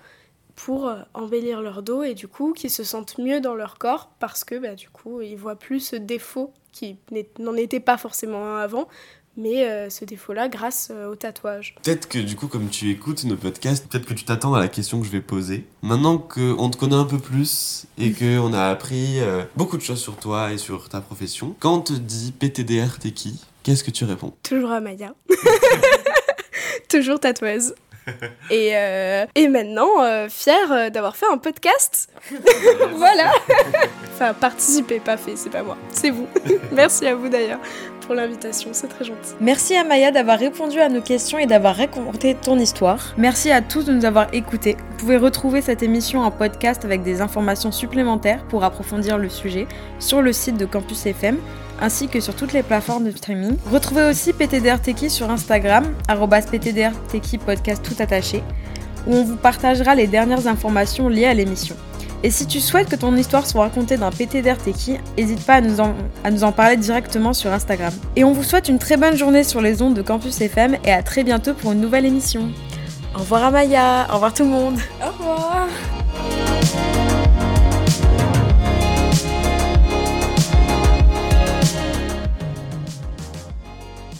pour 0.54 0.92
embellir 1.14 1.60
leur 1.60 1.82
dos 1.82 2.04
et 2.04 2.14
du 2.14 2.28
coup 2.28 2.52
qui 2.52 2.70
se 2.70 2.84
sentent 2.84 3.18
mieux 3.18 3.40
dans 3.40 3.54
leur 3.54 3.78
corps 3.78 4.10
parce 4.20 4.44
que 4.44 4.56
bah, 4.56 4.74
du 4.74 4.90
coup 4.90 5.20
ils 5.20 5.36
voient 5.36 5.58
plus 5.58 5.80
ce 5.80 5.96
défaut 5.96 6.52
qui 6.72 6.98
n'en 7.38 7.54
était 7.54 7.80
pas 7.80 7.96
forcément 7.96 8.44
un 8.44 8.58
avant 8.58 8.88
mais 9.38 9.64
euh, 9.64 9.88
ce 9.88 10.04
défaut-là 10.04 10.48
grâce 10.48 10.90
euh, 10.90 11.10
au 11.10 11.14
tatouage. 11.14 11.76
Peut-être 11.82 12.08
que 12.08 12.18
du 12.18 12.34
coup, 12.36 12.48
comme 12.48 12.68
tu 12.68 12.90
écoutes 12.90 13.24
nos 13.24 13.36
podcasts, 13.36 13.86
peut-être 13.88 14.04
que 14.04 14.12
tu 14.12 14.24
t'attends 14.24 14.52
à 14.52 14.60
la 14.60 14.68
question 14.68 15.00
que 15.00 15.06
je 15.06 15.12
vais 15.12 15.20
poser. 15.20 15.64
Maintenant 15.80 16.18
qu'on 16.18 16.68
te 16.68 16.76
connaît 16.76 16.96
un 16.96 17.04
peu 17.04 17.18
plus 17.18 17.86
et 17.96 18.12
qu'on 18.12 18.52
a 18.52 18.64
appris 18.64 19.20
euh, 19.20 19.44
beaucoup 19.56 19.76
de 19.76 19.82
choses 19.82 20.02
sur 20.02 20.16
toi 20.16 20.52
et 20.52 20.58
sur 20.58 20.88
ta 20.88 21.00
profession, 21.00 21.54
quand 21.60 21.74
on 21.76 21.80
te 21.80 21.92
dit 21.92 22.32
PTDR, 22.32 22.98
t'es 22.98 23.12
qui? 23.12 23.40
Qu'est-ce 23.62 23.84
que 23.84 23.92
tu 23.92 24.04
réponds? 24.04 24.34
Toujours 24.42 24.72
Amaya. 24.72 25.14
Toujours 26.88 27.20
tatoueuse. 27.20 27.74
Et, 28.50 28.72
et 29.34 29.48
maintenant, 29.48 30.28
fière 30.30 30.90
d'avoir 30.90 31.14
fait 31.14 31.26
un 31.30 31.36
podcast. 31.36 32.08
voilà. 32.94 33.30
enfin, 34.20 34.34
pas 35.00 35.16
fait, 35.16 35.36
c'est 35.36 35.50
pas 35.50 35.62
moi, 35.62 35.76
c'est 35.90 36.10
vous. 36.10 36.26
Merci 36.72 37.06
à 37.06 37.14
vous 37.14 37.28
d'ailleurs 37.28 37.60
l'invitation, 38.14 38.70
c'est 38.72 38.88
très 38.88 39.04
gentil. 39.04 39.34
Merci 39.40 39.74
à 39.74 39.84
Maya 39.84 40.10
d'avoir 40.10 40.38
répondu 40.38 40.80
à 40.80 40.88
nos 40.88 41.00
questions 41.00 41.38
et 41.38 41.46
d'avoir 41.46 41.76
raconté 41.76 42.34
ton 42.34 42.58
histoire. 42.58 43.14
Merci 43.16 43.50
à 43.50 43.60
tous 43.60 43.84
de 43.84 43.92
nous 43.92 44.04
avoir 44.04 44.32
écoutés. 44.32 44.76
Vous 44.90 44.96
pouvez 44.98 45.16
retrouver 45.16 45.62
cette 45.62 45.82
émission 45.82 46.20
en 46.20 46.30
podcast 46.30 46.84
avec 46.84 47.02
des 47.02 47.20
informations 47.20 47.72
supplémentaires 47.72 48.44
pour 48.48 48.64
approfondir 48.64 49.18
le 49.18 49.28
sujet 49.28 49.66
sur 49.98 50.22
le 50.22 50.32
site 50.32 50.56
de 50.56 50.66
Campus 50.66 51.06
FM 51.06 51.38
ainsi 51.80 52.08
que 52.08 52.18
sur 52.18 52.34
toutes 52.34 52.52
les 52.52 52.64
plateformes 52.64 53.04
de 53.04 53.12
streaming. 53.12 53.56
Retrouvez 53.70 54.04
aussi 54.04 54.32
PTDR 54.32 54.78
sur 55.10 55.30
Instagram, 55.30 55.94
PTDR 56.50 56.90
podcast 57.38 57.84
tout 57.84 58.02
attaché, 58.02 58.42
où 59.06 59.14
on 59.14 59.22
vous 59.22 59.36
partagera 59.36 59.94
les 59.94 60.08
dernières 60.08 60.48
informations 60.48 61.08
liées 61.08 61.26
à 61.26 61.34
l'émission. 61.34 61.76
Et 62.22 62.30
si 62.30 62.46
tu 62.46 62.60
souhaites 62.60 62.88
que 62.88 62.96
ton 62.96 63.14
histoire 63.16 63.46
soit 63.46 63.62
racontée 63.62 63.96
d'un 63.96 64.10
PTDR 64.10 64.58
Teki, 64.58 64.98
n'hésite 65.16 65.44
pas 65.44 65.54
à 65.54 65.60
nous, 65.60 65.80
en, 65.80 65.94
à 66.24 66.30
nous 66.30 66.44
en 66.44 66.52
parler 66.52 66.76
directement 66.76 67.32
sur 67.32 67.52
Instagram. 67.52 67.92
Et 68.16 68.24
on 68.24 68.32
vous 68.32 68.42
souhaite 68.42 68.68
une 68.68 68.78
très 68.78 68.96
bonne 68.96 69.16
journée 69.16 69.44
sur 69.44 69.60
les 69.60 69.82
ondes 69.82 69.94
de 69.94 70.02
Campus 70.02 70.40
FM 70.40 70.76
et 70.84 70.92
à 70.92 71.02
très 71.02 71.22
bientôt 71.22 71.54
pour 71.54 71.72
une 71.72 71.80
nouvelle 71.80 72.06
émission. 72.06 72.50
Au 73.14 73.20
revoir 73.20 73.44
Amaya, 73.44 74.06
au 74.10 74.14
revoir 74.14 74.34
tout 74.34 74.44
le 74.44 74.50
monde. 74.50 74.78
Au 75.02 75.10
revoir. 75.10 75.68